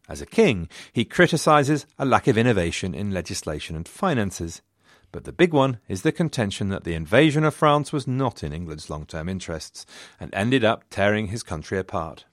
As 0.08 0.20
a 0.20 0.26
king, 0.26 0.68
he 0.92 1.04
criticises 1.04 1.86
a 1.98 2.04
lack 2.04 2.26
of 2.26 2.36
innovation 2.36 2.94
in 2.94 3.12
legislation 3.12 3.76
and 3.76 3.88
finances. 3.88 4.60
But 5.12 5.24
the 5.24 5.32
big 5.32 5.52
one 5.52 5.78
is 5.88 6.02
the 6.02 6.12
contention 6.12 6.68
that 6.68 6.84
the 6.84 6.94
invasion 6.94 7.44
of 7.44 7.54
France 7.54 7.92
was 7.92 8.06
not 8.06 8.44
in 8.44 8.52
England's 8.52 8.88
long 8.88 9.06
term 9.06 9.28
interests 9.28 9.84
and 10.20 10.32
ended 10.34 10.64
up 10.64 10.84
tearing 10.90 11.28
his 11.28 11.42
country 11.42 11.78
apart. 11.78 12.24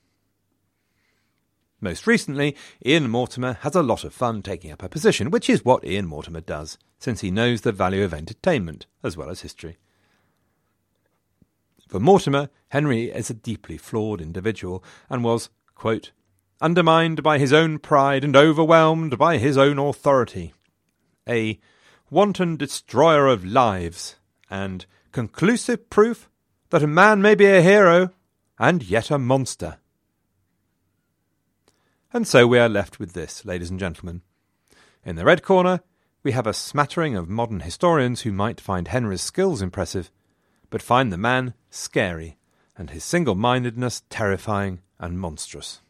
Most 1.79 2.07
recently, 2.07 2.55
Ian 2.85 3.09
Mortimer 3.09 3.53
has 3.61 3.75
a 3.75 3.83
lot 3.83 4.03
of 4.03 4.13
fun 4.13 4.41
taking 4.41 4.71
up 4.71 4.81
a 4.81 4.89
position, 4.89 5.29
which 5.29 5.49
is 5.49 5.63
what 5.63 5.85
Ian 5.85 6.07
Mortimer 6.07 6.41
does, 6.41 6.77
since 6.97 7.21
he 7.21 7.29
knows 7.29 7.61
the 7.61 7.71
value 7.71 8.03
of 8.03 8.13
entertainment 8.13 8.87
as 9.03 9.15
well 9.15 9.29
as 9.29 9.41
history. 9.41 9.77
For 11.87 11.99
Mortimer, 11.99 12.49
Henry 12.69 13.05
is 13.05 13.29
a 13.29 13.35
deeply 13.35 13.77
flawed 13.77 14.21
individual 14.21 14.83
and 15.09 15.23
was, 15.23 15.49
quote, 15.75 16.11
undermined 16.59 17.21
by 17.21 17.37
his 17.37 17.53
own 17.53 17.77
pride 17.79 18.23
and 18.23 18.35
overwhelmed 18.35 19.17
by 19.17 19.37
his 19.37 19.57
own 19.57 19.77
authority. 19.77 20.53
A 21.29 21.59
wanton 22.09 22.57
destroyer 22.57 23.27
of 23.27 23.45
lives, 23.45 24.15
and 24.49 24.85
conclusive 25.11 25.89
proof 25.89 26.29
that 26.69 26.83
a 26.83 26.87
man 26.87 27.21
may 27.21 27.35
be 27.35 27.45
a 27.45 27.61
hero 27.61 28.11
and 28.59 28.83
yet 28.83 29.11
a 29.11 29.17
monster. 29.17 29.77
And 32.13 32.27
so 32.27 32.47
we 32.47 32.59
are 32.59 32.69
left 32.69 32.99
with 32.99 33.13
this, 33.13 33.45
ladies 33.45 33.69
and 33.69 33.79
gentlemen. 33.79 34.21
In 35.03 35.15
the 35.15 35.25
red 35.25 35.43
corner, 35.43 35.81
we 36.23 36.31
have 36.31 36.47
a 36.47 36.53
smattering 36.53 37.15
of 37.15 37.29
modern 37.29 37.61
historians 37.61 38.21
who 38.21 38.31
might 38.31 38.59
find 38.59 38.87
Henry's 38.87 39.21
skills 39.21 39.61
impressive, 39.61 40.11
but 40.69 40.81
find 40.81 41.11
the 41.11 41.17
man 41.17 41.53
scary 41.69 42.37
and 42.77 42.89
his 42.89 43.03
single 43.03 43.35
mindedness 43.35 44.03
terrifying 44.09 44.81
and 44.99 45.19
monstrous. 45.19 45.81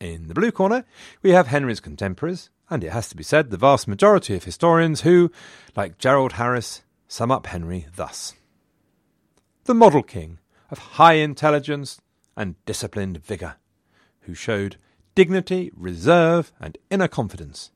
In 0.00 0.28
the 0.28 0.34
blue 0.34 0.52
corner, 0.52 0.84
we 1.22 1.30
have 1.30 1.46
Henry's 1.46 1.80
contemporaries, 1.80 2.50
and 2.70 2.82
it 2.82 2.92
has 2.92 3.08
to 3.08 3.16
be 3.16 3.22
said, 3.22 3.50
the 3.50 3.56
vast 3.56 3.86
majority 3.86 4.34
of 4.34 4.44
historians 4.44 5.02
who, 5.02 5.30
like 5.76 5.98
Gerald 5.98 6.32
Harriss, 6.32 6.82
sum 7.08 7.30
up 7.30 7.46
Henry 7.46 7.86
thus 7.94 8.34
The 9.64 9.74
model 9.74 10.02
king 10.02 10.38
of 10.70 10.78
high 10.78 11.14
intelligence 11.14 12.00
and 12.36 12.56
disciplined 12.64 13.22
vigour, 13.24 13.56
who 14.22 14.34
showed 14.34 14.76
dignity, 15.14 15.70
reserve, 15.76 16.52
and 16.60 16.78
inner 16.90 17.08
confidence, 17.08 17.70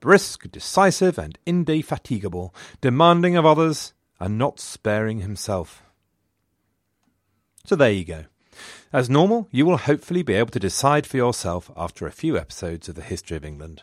brisk, 0.00 0.50
decisive, 0.50 1.18
and 1.18 1.38
indefatigable, 1.46 2.54
demanding 2.80 3.36
of 3.36 3.46
others, 3.46 3.94
and 4.20 4.36
not 4.36 4.60
sparing 4.60 5.20
himself. 5.20 5.82
So 7.64 7.76
there 7.76 7.92
you 7.92 8.04
go. 8.04 8.24
As 8.92 9.08
normal, 9.08 9.48
you 9.50 9.66
will 9.66 9.76
hopefully 9.76 10.22
be 10.22 10.34
able 10.34 10.50
to 10.50 10.58
decide 10.58 11.06
for 11.06 11.16
yourself 11.16 11.70
after 11.76 12.06
a 12.06 12.12
few 12.12 12.36
episodes 12.36 12.88
of 12.88 12.94
the 12.94 13.02
History 13.02 13.36
of 13.36 13.44
England. 13.44 13.82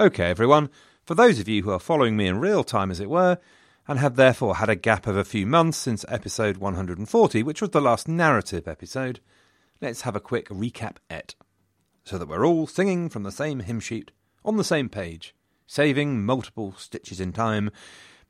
Okay, 0.00 0.30
everyone, 0.30 0.70
for 1.04 1.14
those 1.14 1.38
of 1.38 1.48
you 1.48 1.62
who 1.62 1.70
are 1.70 1.78
following 1.78 2.16
me 2.16 2.26
in 2.26 2.40
real 2.40 2.64
time, 2.64 2.90
as 2.90 2.98
it 2.98 3.10
were, 3.10 3.36
and 3.86 3.98
have 3.98 4.16
therefore 4.16 4.56
had 4.56 4.70
a 4.70 4.74
gap 4.74 5.06
of 5.06 5.18
a 5.18 5.24
few 5.24 5.46
months 5.46 5.76
since 5.76 6.02
episode 6.08 6.56
140, 6.56 7.42
which 7.42 7.60
was 7.60 7.70
the 7.70 7.80
last 7.80 8.08
narrative 8.08 8.66
episode, 8.66 9.20
let's 9.82 10.00
have 10.00 10.16
a 10.16 10.20
quick 10.20 10.48
recap 10.48 10.96
et, 11.10 11.34
so 12.04 12.16
that 12.16 12.26
we're 12.26 12.46
all 12.46 12.66
singing 12.66 13.10
from 13.10 13.22
the 13.22 13.30
same 13.30 13.60
hymn 13.60 13.80
sheet, 13.80 14.12
on 14.46 14.56
the 14.56 14.64
same 14.64 14.88
page, 14.88 15.34
saving 15.66 16.24
multiple 16.24 16.72
stitches 16.78 17.20
in 17.20 17.30
time, 17.30 17.70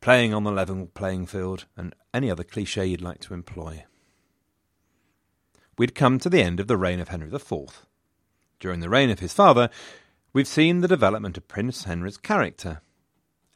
playing 0.00 0.34
on 0.34 0.42
the 0.42 0.50
level 0.50 0.86
playing 0.94 1.26
field, 1.26 1.66
and 1.76 1.94
any 2.12 2.28
other 2.28 2.44
cliche 2.44 2.86
you'd 2.86 3.00
like 3.00 3.20
to 3.20 3.34
employ. 3.34 3.84
We'd 5.78 5.94
come 5.94 6.18
to 6.18 6.28
the 6.28 6.42
end 6.42 6.58
of 6.58 6.66
the 6.66 6.76
reign 6.76 6.98
of 6.98 7.08
Henry 7.08 7.32
IV. 7.32 7.86
During 8.58 8.80
the 8.80 8.90
reign 8.90 9.10
of 9.10 9.20
his 9.20 9.32
father, 9.32 9.70
we've 10.32 10.48
seen 10.48 10.80
the 10.80 10.88
development 10.88 11.36
of 11.36 11.48
Prince 11.48 11.84
Henry's 11.84 12.16
character, 12.16 12.80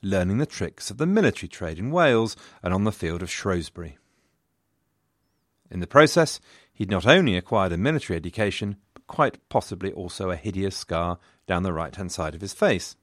learning 0.02 0.38
the 0.38 0.46
tricks 0.46 0.90
of 0.90 0.98
the 0.98 1.06
military 1.06 1.48
trade 1.48 1.78
in 1.78 1.90
Wales 1.90 2.36
and 2.62 2.74
on 2.74 2.84
the 2.84 2.92
field 2.92 3.22
of 3.22 3.30
Shrewsbury. 3.30 3.98
In 5.70 5.80
the 5.80 5.86
process, 5.86 6.40
he'd 6.72 6.90
not 6.90 7.06
only 7.06 7.36
acquired 7.36 7.72
a 7.72 7.78
military 7.78 8.16
education, 8.16 8.76
but 8.94 9.06
quite 9.06 9.48
possibly 9.48 9.92
also 9.92 10.30
a 10.30 10.36
hideous 10.36 10.76
scar 10.76 11.18
down 11.46 11.62
the 11.62 11.72
right 11.72 11.94
hand 11.94 12.12
side 12.12 12.34
of 12.34 12.40
his 12.40 12.52
face. 12.52 12.96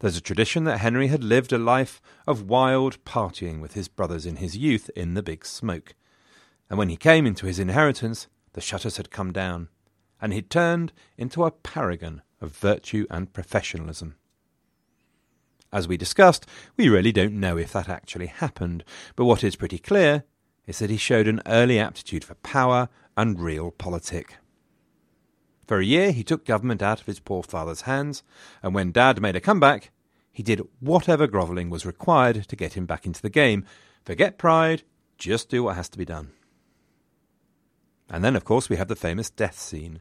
There's 0.00 0.16
a 0.16 0.20
tradition 0.20 0.64
that 0.64 0.78
Henry 0.78 1.06
had 1.06 1.24
lived 1.24 1.52
a 1.52 1.58
life 1.58 2.02
of 2.26 2.50
wild 2.50 3.02
partying 3.04 3.62
with 3.62 3.72
his 3.72 3.88
brothers 3.88 4.26
in 4.26 4.36
his 4.36 4.56
youth 4.56 4.90
in 4.94 5.14
the 5.14 5.22
Big 5.22 5.46
Smoke, 5.46 5.94
and 6.68 6.78
when 6.78 6.90
he 6.90 6.96
came 6.96 7.24
into 7.24 7.46
his 7.46 7.58
inheritance, 7.58 8.26
the 8.52 8.60
shutters 8.60 8.98
had 8.98 9.10
come 9.10 9.32
down, 9.32 9.68
and 10.20 10.32
he'd 10.32 10.50
turned 10.50 10.92
into 11.16 11.44
a 11.44 11.50
paragon 11.50 12.22
of 12.40 12.56
virtue 12.56 13.06
and 13.10 13.32
professionalism. 13.32 14.16
As 15.72 15.88
we 15.88 15.96
discussed, 15.96 16.46
we 16.76 16.88
really 16.88 17.12
don't 17.12 17.40
know 17.40 17.56
if 17.56 17.72
that 17.72 17.88
actually 17.88 18.26
happened, 18.26 18.84
but 19.14 19.24
what 19.24 19.44
is 19.44 19.56
pretty 19.56 19.78
clear 19.78 20.24
is 20.66 20.78
that 20.78 20.90
he 20.90 20.96
showed 20.96 21.28
an 21.28 21.42
early 21.46 21.78
aptitude 21.78 22.24
for 22.24 22.34
power 22.36 22.88
and 23.16 23.38
realpolitik. 23.38 24.30
For 25.66 25.78
a 25.78 25.84
year 25.84 26.12
he 26.12 26.22
took 26.22 26.44
government 26.44 26.82
out 26.82 27.00
of 27.00 27.06
his 27.06 27.20
poor 27.20 27.42
father's 27.42 27.82
hands, 27.82 28.22
and 28.62 28.74
when 28.74 28.92
Dad 28.92 29.20
made 29.20 29.36
a 29.36 29.40
comeback, 29.40 29.90
he 30.32 30.42
did 30.42 30.62
whatever 30.80 31.26
grovelling 31.26 31.70
was 31.70 31.86
required 31.86 32.48
to 32.48 32.56
get 32.56 32.74
him 32.74 32.86
back 32.86 33.06
into 33.06 33.22
the 33.22 33.30
game. 33.30 33.64
Forget 34.04 34.38
pride, 34.38 34.82
just 35.18 35.48
do 35.48 35.64
what 35.64 35.76
has 35.76 35.88
to 35.88 35.98
be 35.98 36.04
done. 36.04 36.30
And 38.08 38.22
then, 38.22 38.36
of 38.36 38.44
course, 38.44 38.68
we 38.68 38.76
have 38.76 38.88
the 38.88 38.94
famous 38.94 39.30
death 39.30 39.58
scene, 39.58 40.00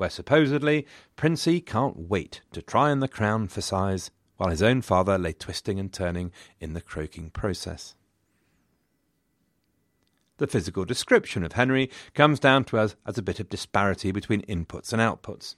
where 0.00 0.10
supposedly 0.10 0.86
Princey 1.14 1.60
can't 1.60 2.08
wait 2.08 2.40
to 2.52 2.62
try 2.62 2.90
on 2.90 3.00
the 3.00 3.08
crown 3.08 3.46
for 3.46 3.60
size, 3.60 4.10
while 4.38 4.48
his 4.48 4.62
own 4.62 4.80
father 4.80 5.18
lay 5.18 5.34
twisting 5.34 5.78
and 5.78 5.92
turning 5.92 6.32
in 6.58 6.72
the 6.72 6.80
croaking 6.80 7.28
process. 7.28 7.94
The 10.38 10.46
physical 10.46 10.86
description 10.86 11.44
of 11.44 11.52
Henry 11.52 11.90
comes 12.14 12.40
down 12.40 12.64
to 12.64 12.78
us 12.78 12.96
as 13.06 13.18
a 13.18 13.22
bit 13.22 13.40
of 13.40 13.50
disparity 13.50 14.10
between 14.10 14.40
inputs 14.46 14.94
and 14.94 15.02
outputs. 15.02 15.56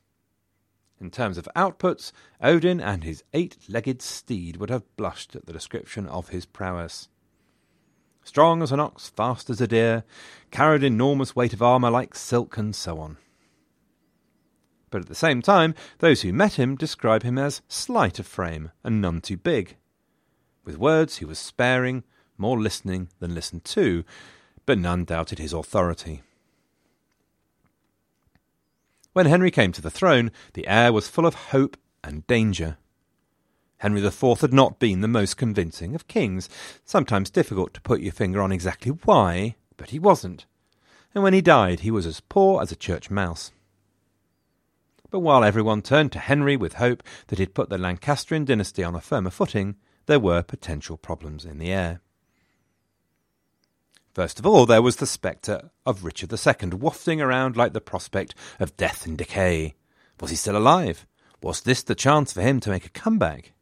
In 1.01 1.13
terms 1.13 1.39
of 1.39 1.49
outputs, 1.55 2.11
Odin 2.41 2.81
and 2.81 3.05
his 3.05 3.23
eight 3.33 3.57
legged 3.69 4.03
steed 4.03 4.57
would 4.57 4.71
have 4.71 4.97
blushed 4.97 5.37
at 5.37 5.47
the 5.47 5.53
description 5.53 6.09
of 6.09 6.31
his 6.31 6.47
prowess. 6.47 7.09
Strong 8.25 8.63
as 8.63 8.73
an 8.73 8.81
ox, 8.81 9.09
fast 9.09 9.49
as 9.51 9.61
a 9.61 9.69
deer, 9.69 10.03
carried 10.51 10.83
enormous 10.83 11.37
weight 11.37 11.53
of 11.53 11.63
armour 11.63 11.91
like 11.91 12.17
silk, 12.17 12.57
and 12.57 12.75
so 12.75 12.99
on. 12.99 13.19
But 14.93 15.01
at 15.01 15.09
the 15.09 15.15
same 15.15 15.41
time, 15.41 15.75
those 16.01 16.21
who 16.21 16.35
met 16.35 16.59
him 16.59 16.77
describe 16.77 17.23
him 17.23 17.39
as 17.39 17.63
slight 17.67 18.19
of 18.19 18.27
frame 18.27 18.73
and 18.85 19.01
none 19.01 19.23
too 19.23 19.39
big. 19.39 19.77
With 20.67 20.77
words 20.77 21.17
he 21.17 21.25
was 21.25 21.39
sparing, 21.39 22.05
more 22.37 22.61
listening 22.61 23.09
than 23.19 23.35
listened 23.35 23.65
to, 23.65 24.05
but 24.67 24.79
none 24.79 25.07
doubted 25.07 25.39
his 25.39 25.55
authority. 25.55 26.21
When 29.15 29.25
Henry 29.25 29.51
came 29.51 29.73
to 29.73 29.81
the 29.81 29.91
throne, 29.91 30.31
the 30.53 30.69
air 30.69 30.93
was 30.93 31.09
full 31.09 31.25
of 31.25 31.35
hope 31.35 31.79
and 32.05 32.27
danger. 32.27 32.77
Henry 33.79 34.05
IV 34.05 34.43
had 34.43 34.53
not 34.53 34.79
been 34.79 35.01
the 35.01 35.09
most 35.09 35.39
convincing 35.39 35.95
of 35.95 36.07
kings, 36.07 36.51
sometimes 36.85 37.31
difficult 37.31 37.73
to 37.73 37.81
put 37.81 38.03
your 38.03 38.13
finger 38.13 38.43
on 38.43 38.53
exactly 38.53 38.93
why, 38.93 39.57
but 39.79 39.89
he 39.89 39.99
wasn't. 39.99 40.45
And 41.15 41.25
when 41.25 41.33
he 41.33 41.41
died, 41.41 41.81
he 41.81 41.91
was 41.91 42.05
as 42.05 42.21
poor 42.21 42.61
as 42.61 42.71
a 42.71 42.77
church 42.77 43.11
mouse. 43.11 43.53
But 45.13 45.21
while 45.21 45.45
everyone 45.45 45.83
turned 45.83 46.11
to 46.13 46.19
Henry 46.19 46.57
with 46.57 46.77
hope 46.77 47.03
that 47.27 47.39
he'd 47.39 47.55
put 47.55 47.69
the 47.69 47.77
Lancastrian 47.77 48.47
dynasty 48.47 48.83
on 48.83 48.95
a 48.95 49.01
firmer 49.03 49.29
footing, 49.29 49.77
there 50.07 50.19
were 50.19 50.43
potential 50.43 50.97
problems 50.97 51.45
in 51.45 51.59
the 51.59 51.71
air. 51.71 52.01
First 54.15 54.39
of 54.39 54.47
all, 54.47 54.65
there 54.65 54.81
was 54.81 54.97
the 54.97 55.07
spectre 55.07 55.71
of 55.85 56.03
Richard 56.03 56.33
II 56.33 56.71
wafting 56.79 57.21
around 57.21 57.59
like 57.59 57.75
the 57.75 57.81
prospect 57.83 58.35
of 58.59 58.75
death 58.79 59.05
and 59.05 59.19
decay. 59.19 59.75
Was 60.19 60.31
he 60.31 60.37
still 60.37 60.57
alive? 60.57 61.07
Was 61.43 61.61
this 61.61 61.83
the 61.83 61.95
chance 61.95 62.33
for 62.33 62.41
him 62.41 62.59
to 62.61 62.71
make 62.71 62.87
a 62.87 62.91
comeback? 62.91 63.53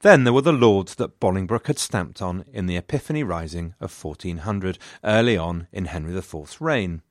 Then 0.00 0.24
there 0.24 0.32
were 0.32 0.42
the 0.42 0.52
lords 0.52 0.96
that 0.96 1.20
Bolingbroke 1.20 1.68
had 1.68 1.78
stamped 1.78 2.20
on 2.20 2.44
in 2.52 2.66
the 2.66 2.76
Epiphany 2.76 3.22
Rising 3.22 3.74
of 3.80 3.96
1400, 3.96 4.80
early 5.04 5.38
on 5.38 5.68
in 5.70 5.84
Henry 5.84 6.16
IV's 6.16 6.60
reign. 6.60 7.02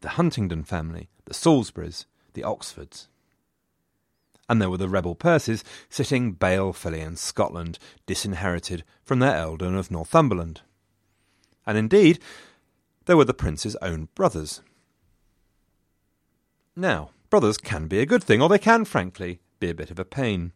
The 0.00 0.10
Huntingdon 0.10 0.64
family, 0.64 1.10
the 1.26 1.34
Salisburys, 1.34 2.06
the 2.34 2.44
Oxfords. 2.44 3.08
And 4.48 4.60
there 4.60 4.70
were 4.70 4.78
the 4.78 4.88
rebel 4.88 5.14
Percys 5.14 5.62
sitting 5.88 6.32
balefully 6.32 7.00
in 7.00 7.16
Scotland, 7.16 7.78
disinherited 8.06 8.84
from 9.04 9.20
their 9.20 9.34
earldom 9.34 9.76
of 9.76 9.90
Northumberland 9.90 10.62
and 11.70 11.78
indeed, 11.78 12.18
there 13.06 13.16
were 13.16 13.24
the 13.24 13.34
prince's 13.34 13.76
own 13.76 14.08
brothers. 14.14 14.60
Now, 16.74 17.10
brothers 17.28 17.58
can 17.58 17.86
be 17.86 18.00
a 18.00 18.06
good 18.06 18.24
thing, 18.24 18.42
or 18.42 18.48
they 18.48 18.58
can, 18.58 18.84
frankly, 18.84 19.40
be 19.58 19.70
a 19.70 19.74
bit 19.74 19.90
of 19.90 19.98
a 19.98 20.04
pain. 20.04 20.52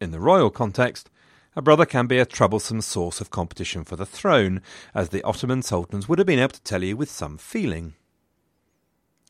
In 0.00 0.10
the 0.10 0.20
royal 0.20 0.50
context, 0.50 1.10
a 1.54 1.62
brother 1.62 1.86
can 1.86 2.06
be 2.06 2.18
a 2.18 2.26
troublesome 2.26 2.80
source 2.80 3.20
of 3.20 3.30
competition 3.30 3.84
for 3.84 3.96
the 3.96 4.06
throne, 4.06 4.60
as 4.92 5.10
the 5.10 5.22
Ottoman 5.22 5.62
sultans 5.62 6.08
would 6.08 6.18
have 6.18 6.26
been 6.26 6.38
able 6.40 6.50
to 6.50 6.62
tell 6.62 6.82
you 6.82 6.96
with 6.96 7.10
some 7.10 7.38
feeling. 7.38 7.94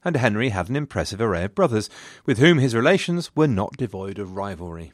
And 0.05 0.17
Henry 0.17 0.49
had 0.49 0.69
an 0.69 0.77
impressive 0.77 1.21
array 1.21 1.45
of 1.45 1.55
brothers, 1.55 1.91
with 2.25 2.39
whom 2.39 2.59
his 2.59 2.75
relations 2.75 3.35
were 3.37 3.49
not 3.49 3.77
devoid 3.77 4.19
of 4.19 4.37
rivalry. 4.37 4.93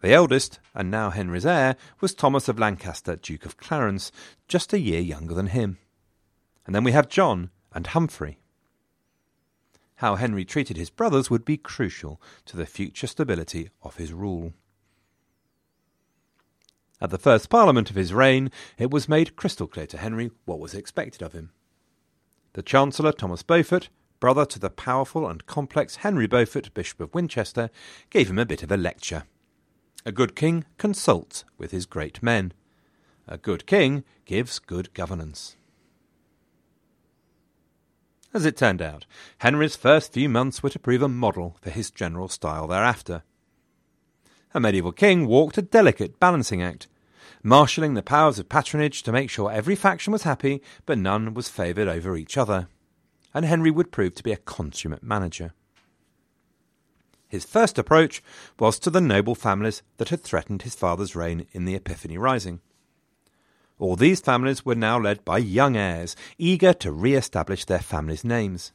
The 0.00 0.12
eldest, 0.12 0.58
and 0.74 0.90
now 0.90 1.10
Henry's 1.10 1.46
heir, 1.46 1.76
was 2.00 2.14
Thomas 2.14 2.48
of 2.48 2.58
Lancaster, 2.58 3.16
Duke 3.16 3.46
of 3.46 3.56
Clarence, 3.56 4.12
just 4.48 4.72
a 4.72 4.78
year 4.78 5.00
younger 5.00 5.34
than 5.34 5.46
him. 5.48 5.78
And 6.66 6.74
then 6.74 6.84
we 6.84 6.92
have 6.92 7.08
John 7.08 7.50
and 7.72 7.86
Humphrey. 7.86 8.38
How 9.96 10.16
Henry 10.16 10.44
treated 10.44 10.76
his 10.76 10.90
brothers 10.90 11.30
would 11.30 11.44
be 11.44 11.56
crucial 11.56 12.20
to 12.46 12.56
the 12.56 12.66
future 12.66 13.06
stability 13.06 13.70
of 13.82 13.96
his 13.96 14.12
rule. 14.12 14.52
At 17.00 17.10
the 17.10 17.18
first 17.18 17.48
Parliament 17.48 17.90
of 17.90 17.96
his 17.96 18.14
reign, 18.14 18.50
it 18.78 18.90
was 18.90 19.08
made 19.08 19.36
crystal 19.36 19.66
clear 19.66 19.86
to 19.86 19.98
Henry 19.98 20.30
what 20.44 20.58
was 20.58 20.74
expected 20.74 21.22
of 21.22 21.32
him. 21.32 21.50
The 22.54 22.62
Chancellor, 22.62 23.10
Thomas 23.10 23.42
Beaufort, 23.42 23.88
brother 24.20 24.46
to 24.46 24.60
the 24.60 24.70
powerful 24.70 25.28
and 25.28 25.44
complex 25.44 25.96
Henry 25.96 26.28
Beaufort, 26.28 26.72
Bishop 26.72 27.00
of 27.00 27.12
Winchester, 27.12 27.68
gave 28.10 28.30
him 28.30 28.38
a 28.38 28.46
bit 28.46 28.62
of 28.62 28.70
a 28.70 28.76
lecture. 28.76 29.24
A 30.06 30.12
good 30.12 30.36
king 30.36 30.64
consults 30.78 31.44
with 31.58 31.72
his 31.72 31.84
great 31.84 32.22
men. 32.22 32.52
A 33.26 33.38
good 33.38 33.66
king 33.66 34.04
gives 34.24 34.60
good 34.60 34.94
governance. 34.94 35.56
As 38.32 38.44
it 38.44 38.56
turned 38.56 38.80
out, 38.80 39.04
Henry's 39.38 39.74
first 39.74 40.12
few 40.12 40.28
months 40.28 40.62
were 40.62 40.70
to 40.70 40.78
prove 40.78 41.02
a 41.02 41.08
model 41.08 41.56
for 41.60 41.70
his 41.70 41.90
general 41.90 42.28
style 42.28 42.68
thereafter. 42.68 43.24
A 44.52 44.60
medieval 44.60 44.92
king 44.92 45.26
walked 45.26 45.58
a 45.58 45.62
delicate 45.62 46.20
balancing 46.20 46.62
act, 46.62 46.86
marshalling 47.44 47.94
the 47.94 48.02
powers 48.02 48.40
of 48.40 48.48
patronage 48.48 49.04
to 49.04 49.12
make 49.12 49.30
sure 49.30 49.52
every 49.52 49.76
faction 49.76 50.12
was 50.12 50.24
happy, 50.24 50.60
but 50.86 50.98
none 50.98 51.34
was 51.34 51.48
favoured 51.48 51.86
over 51.86 52.16
each 52.16 52.36
other. 52.36 52.66
And 53.32 53.44
Henry 53.44 53.70
would 53.70 53.92
prove 53.92 54.14
to 54.16 54.22
be 54.22 54.32
a 54.32 54.36
consummate 54.38 55.02
manager. 55.02 55.52
His 57.28 57.44
first 57.44 57.78
approach 57.78 58.22
was 58.58 58.78
to 58.78 58.90
the 58.90 59.00
noble 59.00 59.34
families 59.34 59.82
that 59.98 60.08
had 60.08 60.22
threatened 60.22 60.62
his 60.62 60.74
father's 60.74 61.14
reign 61.14 61.46
in 61.52 61.64
the 61.64 61.74
Epiphany 61.74 62.16
Rising. 62.16 62.60
All 63.78 63.96
these 63.96 64.20
families 64.20 64.64
were 64.64 64.76
now 64.76 64.98
led 64.98 65.24
by 65.24 65.38
young 65.38 65.76
heirs, 65.76 66.14
eager 66.38 66.72
to 66.74 66.92
re 66.92 67.14
establish 67.14 67.64
their 67.64 67.80
families' 67.80 68.24
names. 68.24 68.72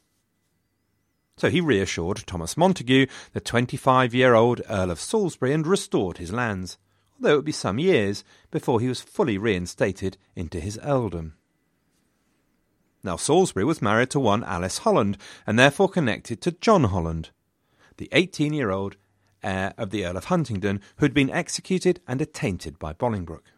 So 1.38 1.49
he 1.49 1.62
reassured 1.62 2.23
Thomas 2.27 2.58
Montague, 2.58 3.05
the 3.32 3.39
twenty 3.39 3.77
five 3.77 4.13
year 4.13 4.36
old 4.36 4.62
Earl 4.69 4.91
of 4.91 4.99
Salisbury, 4.99 5.53
and 5.53 5.65
restored 5.65 6.17
his 6.17 6.34
lands, 6.34 6.77
although 7.19 7.34
it 7.34 7.38
would 7.38 7.45
be 7.45 7.51
some 7.51 7.79
years 7.79 8.23
before 8.49 8.79
he 8.79 8.88
was 8.88 9.01
fully 9.01 9.38
reinstated 9.38 10.17
into 10.36 10.60
his 10.60 10.79
earldom. 10.84 11.34
Now 13.03 13.17
Salisbury 13.17 13.65
was 13.65 13.82
married 13.82 14.10
to 14.12 14.19
one 14.19 14.43
Alice 14.43 14.79
Holland, 14.79 15.17
and 15.45 15.58
therefore 15.58 15.89
connected 15.89 16.41
to 16.41 16.51
John 16.51 16.86
Holland, 16.86 17.29
the 17.97 18.10
18 18.12 18.53
year 18.53 18.71
old 18.71 18.95
heir 19.43 19.73
of 19.77 19.89
the 19.89 20.05
Earl 20.05 20.17
of 20.17 20.25
Huntingdon, 20.25 20.82
who 20.97 21.05
had 21.05 21.13
been 21.13 21.29
executed 21.29 22.01
and 22.08 22.21
attainted 22.21 22.79
by 22.79 22.93
Bolingbroke. 22.93 23.51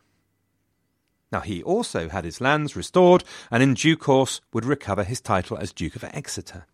Now 1.32 1.40
he 1.40 1.64
also 1.64 2.10
had 2.10 2.26
his 2.26 2.42
lands 2.42 2.76
restored, 2.76 3.24
and 3.50 3.64
in 3.64 3.74
due 3.74 3.98
course 3.98 4.42
would 4.54 4.66
recover 4.66 5.04
his 5.04 5.22
title 5.22 5.58
as 5.58 5.72
Duke 5.72 5.96
of 5.96 6.04
Exeter. 6.04 6.66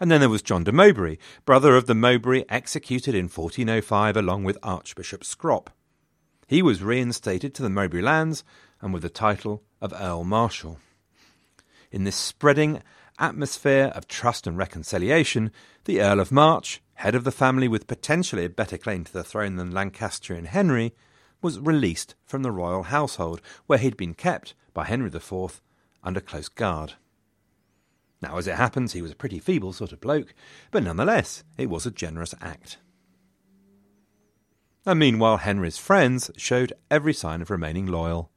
And 0.00 0.10
then 0.10 0.20
there 0.20 0.28
was 0.28 0.42
John 0.42 0.64
de 0.64 0.72
Mowbray, 0.72 1.16
brother 1.44 1.76
of 1.76 1.86
the 1.86 1.94
Mowbray 1.94 2.44
executed 2.48 3.14
in 3.14 3.24
1405 3.24 4.16
along 4.16 4.44
with 4.44 4.58
Archbishop 4.62 5.24
Scrope. 5.24 5.70
He 6.48 6.62
was 6.62 6.82
reinstated 6.82 7.54
to 7.54 7.62
the 7.62 7.68
Mowbray 7.68 8.00
lands 8.00 8.42
and 8.80 8.94
with 8.94 9.02
the 9.02 9.10
title 9.10 9.62
of 9.82 9.92
Earl 9.92 10.24
Marshal. 10.24 10.78
In 11.92 12.04
this 12.04 12.16
spreading 12.16 12.82
atmosphere 13.18 13.92
of 13.94 14.08
trust 14.08 14.46
and 14.46 14.56
reconciliation, 14.56 15.52
the 15.84 16.00
Earl 16.00 16.20
of 16.20 16.32
March, 16.32 16.80
head 16.94 17.14
of 17.14 17.24
the 17.24 17.30
family 17.30 17.68
with 17.68 17.86
potentially 17.86 18.46
a 18.46 18.48
better 18.48 18.78
claim 18.78 19.04
to 19.04 19.12
the 19.12 19.22
throne 19.22 19.56
than 19.56 19.72
Lancastrian 19.72 20.46
Henry, 20.46 20.94
was 21.42 21.60
released 21.60 22.14
from 22.24 22.42
the 22.42 22.50
royal 22.50 22.84
household, 22.84 23.42
where 23.66 23.78
he'd 23.78 23.98
been 23.98 24.14
kept 24.14 24.54
by 24.72 24.86
Henry 24.86 25.10
IV 25.14 25.60
under 26.02 26.20
close 26.22 26.48
guard. 26.48 26.94
Now, 28.22 28.38
as 28.38 28.46
it 28.46 28.56
happens, 28.56 28.94
he 28.94 29.02
was 29.02 29.12
a 29.12 29.16
pretty 29.16 29.38
feeble 29.38 29.74
sort 29.74 29.92
of 29.92 30.00
bloke, 30.00 30.32
but 30.70 30.82
nonetheless, 30.82 31.44
it 31.58 31.68
was 31.68 31.84
a 31.84 31.90
generous 31.90 32.34
act. 32.40 32.78
And 34.88 34.98
meanwhile, 34.98 35.36
Henry's 35.36 35.76
friends 35.76 36.30
showed 36.38 36.72
every 36.90 37.12
sign 37.12 37.42
of 37.42 37.50
remaining 37.50 37.84
loyal. 37.84 38.30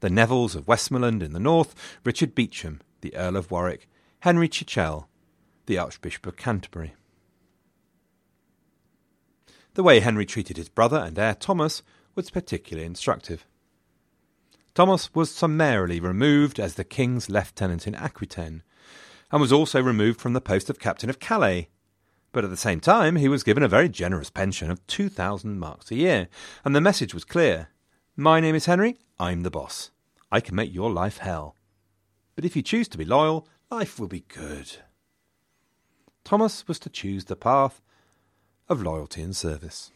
The 0.00 0.10
Nevilles 0.10 0.56
of 0.56 0.66
Westmoreland 0.66 1.22
in 1.22 1.32
the 1.32 1.38
north, 1.38 1.72
Richard 2.02 2.34
Beauchamp, 2.34 2.82
the 3.00 3.14
Earl 3.14 3.36
of 3.36 3.48
Warwick, 3.52 3.88
Henry 4.18 4.48
Chichele, 4.48 5.06
the 5.66 5.78
Archbishop 5.78 6.26
of 6.26 6.36
Canterbury. 6.36 6.94
The 9.74 9.84
way 9.84 10.00
Henry 10.00 10.26
treated 10.26 10.56
his 10.56 10.68
brother 10.68 10.98
and 10.98 11.16
heir 11.16 11.36
Thomas 11.36 11.84
was 12.16 12.28
particularly 12.28 12.86
instructive. 12.86 13.46
Thomas 14.74 15.14
was 15.14 15.30
summarily 15.30 16.00
removed 16.00 16.58
as 16.58 16.74
the 16.74 16.82
king's 16.82 17.30
lieutenant 17.30 17.86
in 17.86 17.94
Aquitaine, 17.94 18.64
and 19.30 19.40
was 19.40 19.52
also 19.52 19.80
removed 19.80 20.20
from 20.20 20.32
the 20.32 20.40
post 20.40 20.68
of 20.68 20.80
captain 20.80 21.08
of 21.08 21.20
Calais. 21.20 21.68
But 22.34 22.42
at 22.42 22.50
the 22.50 22.56
same 22.56 22.80
time, 22.80 23.14
he 23.14 23.28
was 23.28 23.44
given 23.44 23.62
a 23.62 23.68
very 23.68 23.88
generous 23.88 24.28
pension 24.28 24.68
of 24.68 24.84
2,000 24.88 25.56
marks 25.56 25.92
a 25.92 25.94
year, 25.94 26.28
and 26.64 26.74
the 26.74 26.80
message 26.80 27.14
was 27.14 27.24
clear 27.24 27.68
My 28.16 28.40
name 28.40 28.56
is 28.56 28.66
Henry, 28.66 28.98
I'm 29.20 29.44
the 29.44 29.52
boss. 29.52 29.92
I 30.32 30.40
can 30.40 30.56
make 30.56 30.74
your 30.74 30.90
life 30.90 31.18
hell. 31.18 31.54
But 32.34 32.44
if 32.44 32.56
you 32.56 32.62
choose 32.62 32.88
to 32.88 32.98
be 32.98 33.04
loyal, 33.04 33.46
life 33.70 34.00
will 34.00 34.08
be 34.08 34.24
good. 34.26 34.78
Thomas 36.24 36.66
was 36.66 36.80
to 36.80 36.90
choose 36.90 37.26
the 37.26 37.36
path 37.36 37.80
of 38.68 38.82
loyalty 38.82 39.22
and 39.22 39.36
service. 39.36 39.92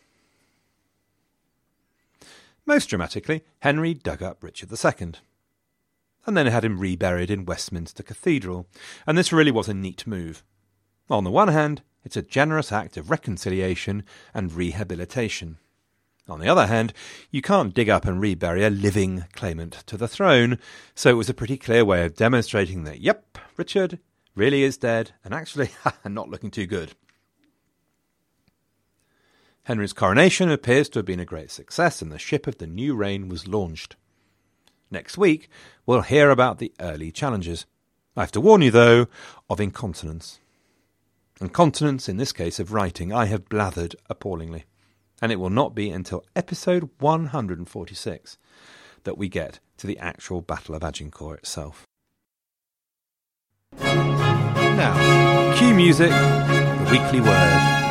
Most 2.65 2.87
dramatically, 2.87 3.43
Henry 3.63 3.95
dug 3.95 4.23
up 4.23 4.45
Richard 4.45 4.71
II, 4.73 5.15
and 6.25 6.37
then 6.37 6.47
had 6.47 6.65
him 6.65 6.79
reburied 6.79 7.33
in 7.33 7.47
Westminster 7.47 8.05
Cathedral, 8.05 8.69
and 9.09 9.19
this 9.19 9.33
really 9.33 9.51
was 9.51 9.67
a 9.67 9.75
neat 9.75 10.07
move. 10.07 10.45
On 11.11 11.25
the 11.25 11.33
one 11.33 11.49
hand, 11.49 11.83
it's 12.05 12.17
a 12.17 12.23
generous 12.23 12.73
act 12.73 12.97
of 12.97 13.11
reconciliation 13.11 14.05
and 14.33 14.53
rehabilitation. 14.53 15.59
On 16.29 16.41
the 16.41 16.49
other 16.49 16.67
hand, 16.67 16.93
you 17.31 17.41
can't 17.41 17.75
dig 17.75 17.89
up 17.89 18.05
and 18.05 18.21
rebury 18.21 18.65
a 18.65 18.71
living 18.71 19.25
claimant 19.33 19.73
to 19.87 19.97
the 19.97 20.09
throne, 20.09 20.59
so 20.95 21.11
it 21.11 21.15
was 21.15 21.31
a 21.31 21.35
pretty 21.35 21.57
clear 21.57 21.85
way 21.85 22.05
of 22.05 22.15
demonstrating 22.15 22.85
that, 22.85 23.01
yep, 23.01 23.39
Richard 23.57 23.99
really 24.35 24.63
is 24.63 24.77
dead, 24.77 25.13
and 25.25 25.33
actually 25.33 25.71
not 26.05 26.29
looking 26.29 26.51
too 26.51 26.67
good. 26.67 26.93
Henry's 29.65 29.93
coronation 29.93 30.51
appears 30.51 30.89
to 30.89 30.99
have 30.99 31.07
been 31.07 31.21
a 31.21 31.27
great 31.27 31.51
success, 31.51 32.01
and 32.01 32.13
the 32.13 32.19
ship 32.19 32.47
of 32.47 32.59
the 32.59 32.67
new 32.67 32.95
reign 32.95 33.29
was 33.29 33.49
launched. 33.49 33.97
Next 34.91 35.19
week, 35.19 35.51
we'll 35.85 36.03
hear 36.03 36.31
about 36.31 36.59
the 36.59 36.73
early 36.81 37.13
challenges. 37.13 37.67
I 38.17 38.23
have 38.23 38.33
to 38.33 38.41
warn 38.41 38.63
you, 38.63 38.71
though, 38.71 39.09
of 39.51 39.61
incontinence. 39.61 40.41
Incontinence, 41.41 42.09
in 42.09 42.17
this 42.17 42.33
case 42.33 42.59
of 42.59 42.73
writing, 42.73 43.13
I 43.13 43.27
have 43.27 43.49
blathered 43.49 43.95
appallingly, 44.11 44.65
and 45.23 45.31
it 45.31 45.37
will 45.37 45.51
not 45.51 45.73
be 45.73 45.89
until 45.91 46.25
episode 46.35 46.91
146 46.99 48.39
that 49.05 49.17
we 49.17 49.29
get 49.29 49.61
to 49.77 49.87
the 49.87 49.99
actual 49.99 50.43
Battle 50.43 50.75
of 50.75 50.83
Agincourt 50.83 51.39
itself. 51.39 51.85
Now, 53.79 55.55
cue 55.57 55.75
music, 55.75 56.11
the 56.11 56.89
weekly 56.91 57.21
word. 57.21 57.88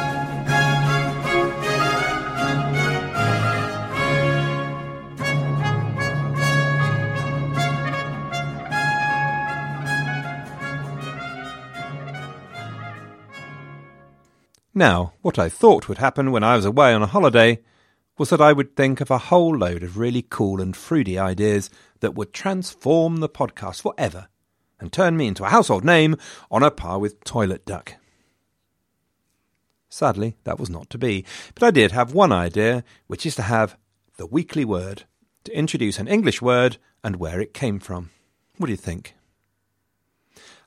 Now, 14.77 15.13
what 15.23 15.39
I 15.39 15.49
thought 15.49 15.89
would 15.89 15.97
happen 15.97 16.31
when 16.31 16.43
I 16.43 16.55
was 16.55 16.63
away 16.63 16.93
on 16.93 17.01
a 17.01 17.07
holiday 17.07 17.61
was 18.15 18.29
that 18.29 18.39
I 18.39 18.53
would 18.53 18.75
think 18.75 19.01
of 19.01 19.09
a 19.09 19.17
whole 19.17 19.57
load 19.57 19.81
of 19.81 19.97
really 19.97 20.21
cool 20.21 20.61
and 20.61 20.77
fruity 20.77 21.17
ideas 21.17 21.71
that 22.01 22.13
would 22.13 22.31
transform 22.31 23.17
the 23.17 23.27
podcast 23.27 23.81
forever 23.81 24.27
and 24.79 24.93
turn 24.93 25.17
me 25.17 25.25
into 25.25 25.43
a 25.43 25.49
household 25.49 25.83
name 25.83 26.15
on 26.51 26.61
a 26.61 26.69
par 26.69 26.99
with 26.99 27.23
Toilet 27.23 27.65
Duck. 27.65 27.95
Sadly, 29.89 30.35
that 30.43 30.59
was 30.59 30.69
not 30.69 30.91
to 30.91 30.99
be, 30.99 31.25
but 31.55 31.63
I 31.63 31.71
did 31.71 31.91
have 31.93 32.13
one 32.13 32.31
idea, 32.31 32.83
which 33.07 33.25
is 33.25 33.33
to 33.37 33.41
have 33.41 33.79
the 34.17 34.27
weekly 34.27 34.63
word, 34.63 35.05
to 35.45 35.57
introduce 35.57 35.97
an 35.97 36.07
English 36.07 36.39
word 36.39 36.77
and 37.03 37.15
where 37.15 37.41
it 37.41 37.51
came 37.51 37.79
from. 37.79 38.11
What 38.57 38.67
do 38.67 38.73
you 38.73 38.77
think? 38.77 39.15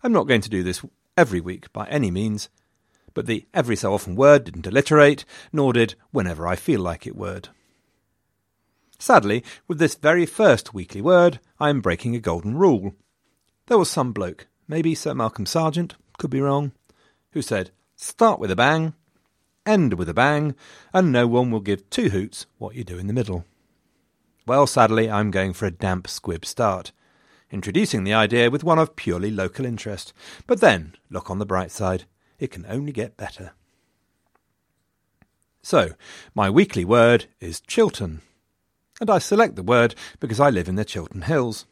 I'm 0.03 0.13
not 0.13 0.27
going 0.27 0.41
to 0.41 0.51
do 0.51 0.65
this 0.65 0.85
every 1.17 1.41
week 1.41 1.73
by 1.73 1.87
any 1.87 2.11
means, 2.11 2.49
but 3.15 3.27
the 3.27 3.47
every 3.53 3.77
so 3.77 3.95
often 3.95 4.17
word 4.17 4.45
didn't 4.45 4.67
alliterate, 4.67 5.25
nor 5.53 5.73
did 5.73 5.95
whenever 6.11 6.47
I 6.47 6.57
feel 6.57 6.81
like 6.81 7.07
it 7.07 7.17
word. 7.17 7.49
Sadly, 8.99 9.43
with 9.67 9.79
this 9.79 9.95
very 9.95 10.27
first 10.27 10.75
weekly 10.75 11.01
word, 11.01 11.41
I 11.59 11.71
am 11.71 11.81
breaking 11.81 12.15
a 12.15 12.21
golden 12.21 12.57
rule. 12.57 12.95
There 13.67 13.79
was 13.79 13.91
some 13.91 14.13
bloke, 14.13 14.47
maybe 14.69 14.95
Sir 14.95 15.15
Malcolm 15.15 15.47
Sargent, 15.47 15.95
could 16.19 16.31
be 16.31 16.41
wrong, 16.41 16.73
who 17.33 17.41
said, 17.41 17.71
start 17.97 18.39
with 18.39 18.51
a 18.51 18.57
bang, 18.57 18.93
end 19.65 19.95
with 19.95 20.09
a 20.09 20.15
bang, 20.15 20.55
and 20.93 21.11
no 21.11 21.27
one 21.27 21.51
will 21.51 21.61
give 21.61 21.89
two 21.89 22.11
hoots 22.11 22.47
what 22.59 22.75
you 22.75 22.85
do 22.85 22.99
in 22.99 23.07
the 23.07 23.13
middle. 23.13 23.45
Well, 24.47 24.67
sadly, 24.67 25.11
I'm 25.11 25.31
going 25.31 25.53
for 25.53 25.67
a 25.67 25.71
damp 25.71 26.09
squib 26.09 26.45
start, 26.45 26.93
introducing 27.51 28.05
the 28.05 28.15
idea 28.15 28.51
with 28.51 28.65
one 28.65 28.79
of 28.79 28.97
purely 28.97 29.31
local 29.31 29.65
interest. 29.65 30.13
But 30.47 30.61
then, 30.61 30.95
look 31.09 31.31
on 31.31 31.39
the 31.39 31.47
bright 31.47 31.71
side. 31.71 32.05
It 32.41 32.51
can 32.51 32.65
only 32.69 32.91
get 32.91 33.19
better. 33.19 33.53
So, 35.63 35.91
my 36.35 36.49
weekly 36.49 36.87
word 36.87 37.27
is 37.39 37.61
Chiltern, 37.61 38.23
and 38.99 39.11
I 39.11 39.19
select 39.19 39.57
the 39.57 39.63
word 39.63 39.95
because 40.19 40.41
I 40.41 40.49
live 40.49 40.67
in 40.67 40.75
the 40.75 40.87
Chiltern 40.87 41.23
Hills. 41.23 41.67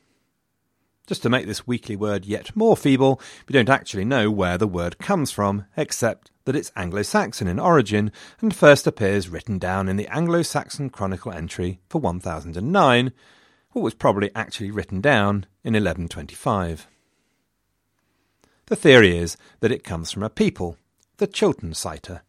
Just 1.06 1.22
to 1.22 1.30
make 1.30 1.46
this 1.46 1.66
weekly 1.66 1.96
word 1.96 2.26
yet 2.26 2.54
more 2.54 2.76
feeble, 2.76 3.18
we 3.48 3.54
don't 3.54 3.70
actually 3.70 4.04
know 4.04 4.30
where 4.30 4.58
the 4.58 4.66
word 4.66 4.98
comes 4.98 5.30
from, 5.30 5.64
except 5.74 6.30
that 6.44 6.54
it's 6.54 6.70
Anglo 6.76 7.00
Saxon 7.00 7.48
in 7.48 7.58
origin 7.58 8.12
and 8.42 8.54
first 8.54 8.86
appears 8.86 9.30
written 9.30 9.58
down 9.58 9.88
in 9.88 9.96
the 9.96 10.08
Anglo 10.08 10.42
Saxon 10.42 10.90
Chronicle 10.90 11.32
entry 11.32 11.80
for 11.88 11.98
1009, 11.98 13.12
what 13.72 13.82
was 13.82 13.94
probably 13.94 14.30
actually 14.34 14.70
written 14.70 15.00
down 15.00 15.46
in 15.64 15.72
1125. 15.72 16.86
The 18.68 18.76
theory 18.76 19.16
is 19.16 19.38
that 19.60 19.72
it 19.72 19.82
comes 19.82 20.10
from 20.10 20.22
a 20.22 20.28
people, 20.28 20.76
the 21.16 21.26
Chiltern 21.26 21.72
Citer, 21.72 22.20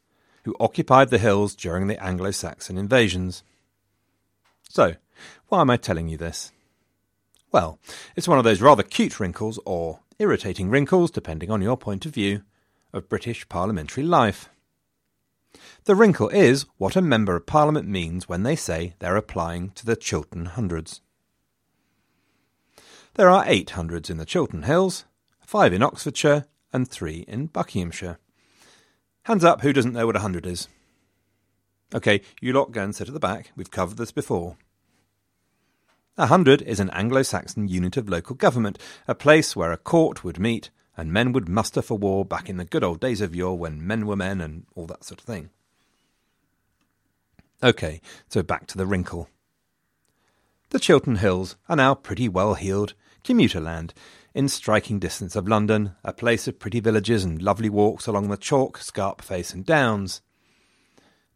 who 0.45 0.55
occupied 0.57 1.09
the 1.09 1.17
hills 1.17 1.53
during 1.53 1.87
the 1.87 2.01
Anglo 2.01 2.31
Saxon 2.31 2.77
invasions. 2.77 3.43
So, 4.69 4.95
why 5.49 5.59
am 5.59 5.69
I 5.69 5.75
telling 5.75 6.07
you 6.07 6.15
this? 6.15 6.53
Well, 7.51 7.77
it's 8.15 8.27
one 8.27 8.37
of 8.37 8.45
those 8.45 8.61
rather 8.61 8.83
cute 8.83 9.19
wrinkles, 9.19 9.59
or 9.65 9.99
irritating 10.17 10.69
wrinkles, 10.69 11.11
depending 11.11 11.51
on 11.51 11.61
your 11.61 11.75
point 11.75 12.05
of 12.05 12.13
view, 12.13 12.43
of 12.93 13.09
British 13.09 13.49
parliamentary 13.49 14.03
life. 14.03 14.49
The 15.83 15.95
wrinkle 15.95 16.29
is 16.29 16.65
what 16.77 16.95
a 16.95 17.01
Member 17.01 17.35
of 17.35 17.47
Parliament 17.47 17.89
means 17.89 18.29
when 18.29 18.43
they 18.43 18.55
say 18.55 18.93
they're 18.99 19.17
applying 19.17 19.71
to 19.71 19.85
the 19.85 19.97
Chiltern 19.97 20.45
Hundreds. 20.45 21.01
There 23.15 23.29
are 23.29 23.43
eight 23.45 23.71
hundreds 23.71 24.09
in 24.09 24.15
the 24.15 24.25
Chiltern 24.25 24.63
Hills, 24.63 25.03
five 25.49 25.73
in 25.73 25.81
Oxfordshire, 25.81 26.45
and 26.71 26.87
three 26.87 27.25
in 27.27 27.47
Buckinghamshire. 27.47 28.19
Hands 29.23 29.43
up 29.43 29.61
who 29.61 29.73
doesn't 29.73 29.93
know 29.93 30.05
what 30.05 30.15
a 30.15 30.19
hundred 30.19 30.45
is. 30.45 30.67
OK, 31.91 32.21
you 32.39 32.53
lot 32.53 32.71
go 32.71 32.83
and 32.83 32.95
sit 32.95 33.07
at 33.07 33.15
the 33.15 33.19
back. 33.19 33.51
We've 33.55 33.71
covered 33.71 33.97
this 33.97 34.11
before. 34.11 34.57
A 36.19 36.27
hundred 36.27 36.61
is 36.61 36.79
an 36.79 36.91
Anglo 36.91 37.23
Saxon 37.23 37.67
unit 37.67 37.97
of 37.97 38.07
local 38.07 38.35
government, 38.35 38.77
a 39.07 39.15
place 39.15 39.55
where 39.55 39.71
a 39.71 39.77
court 39.77 40.23
would 40.23 40.37
meet 40.37 40.69
and 40.95 41.11
men 41.11 41.31
would 41.31 41.49
muster 41.49 41.81
for 41.81 41.97
war 41.97 42.23
back 42.23 42.47
in 42.47 42.57
the 42.57 42.63
good 42.65 42.83
old 42.83 42.99
days 42.99 43.19
of 43.19 43.33
yore 43.33 43.57
when 43.57 43.87
men 43.87 44.05
were 44.05 44.15
men 44.15 44.41
and 44.41 44.67
all 44.75 44.85
that 44.85 45.03
sort 45.03 45.19
of 45.19 45.25
thing. 45.25 45.49
OK, 47.63 48.01
so 48.27 48.43
back 48.43 48.67
to 48.67 48.77
the 48.77 48.85
wrinkle. 48.85 49.27
The 50.69 50.79
Chiltern 50.79 51.15
Hills 51.15 51.55
are 51.67 51.75
now 51.75 51.95
pretty 51.95 52.29
well 52.29 52.53
heeled 52.53 52.93
commuter 53.23 53.59
land, 53.59 53.95
in 54.33 54.47
striking 54.47 54.99
distance 54.99 55.35
of 55.35 55.47
London, 55.47 55.95
a 56.03 56.13
place 56.13 56.47
of 56.47 56.59
pretty 56.59 56.79
villages 56.79 57.23
and 57.23 57.41
lovely 57.41 57.69
walks 57.69 58.07
along 58.07 58.29
the 58.29 58.37
chalk, 58.37 58.77
scarp 58.77 59.21
face, 59.21 59.53
and 59.53 59.65
downs. 59.65 60.21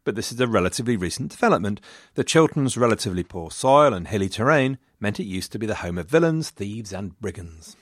But 0.04 0.14
this 0.14 0.30
is 0.30 0.40
a 0.40 0.46
relatively 0.46 0.96
recent 0.96 1.30
development. 1.30 1.80
The 2.14 2.24
Chilterns' 2.24 2.76
relatively 2.76 3.24
poor 3.24 3.50
soil 3.50 3.94
and 3.94 4.08
hilly 4.08 4.28
terrain 4.28 4.78
meant 5.00 5.18
it 5.18 5.24
used 5.24 5.50
to 5.52 5.58
be 5.58 5.66
the 5.66 5.76
home 5.76 5.98
of 5.98 6.08
villains, 6.08 6.50
thieves, 6.50 6.92
and 6.92 7.18
brigands. 7.20 7.76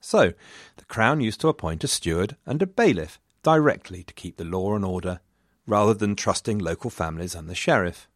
So, 0.00 0.32
the 0.76 0.84
Crown 0.86 1.20
used 1.20 1.40
to 1.42 1.48
appoint 1.48 1.84
a 1.84 1.88
steward 1.88 2.36
and 2.44 2.60
a 2.60 2.66
bailiff 2.66 3.20
directly 3.42 4.02
to 4.04 4.14
keep 4.14 4.36
the 4.36 4.44
law 4.44 4.74
and 4.74 4.84
order, 4.84 5.20
rather 5.66 5.94
than 5.94 6.16
trusting 6.16 6.58
local 6.58 6.90
families 6.90 7.34
and 7.34 7.48
the 7.48 7.54
sheriff. 7.54 8.08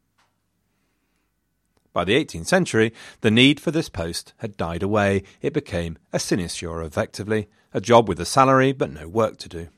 By 1.97 2.05
the 2.05 2.23
18th 2.23 2.49
century, 2.49 2.93
the 3.23 3.31
need 3.31 3.59
for 3.59 3.71
this 3.71 3.89
post 3.89 4.35
had 4.41 4.59
died 4.59 4.83
away. 4.83 5.23
It 5.41 5.55
became 5.55 5.97
a 6.13 6.19
sinecure, 6.19 6.83
effectively, 6.83 7.49
a 7.73 7.81
job 7.81 8.07
with 8.07 8.21
a 8.21 8.27
salary 8.27 8.73
but 8.73 8.93
no 8.93 9.09
work 9.09 9.39
to 9.39 9.49
do. 9.49 9.69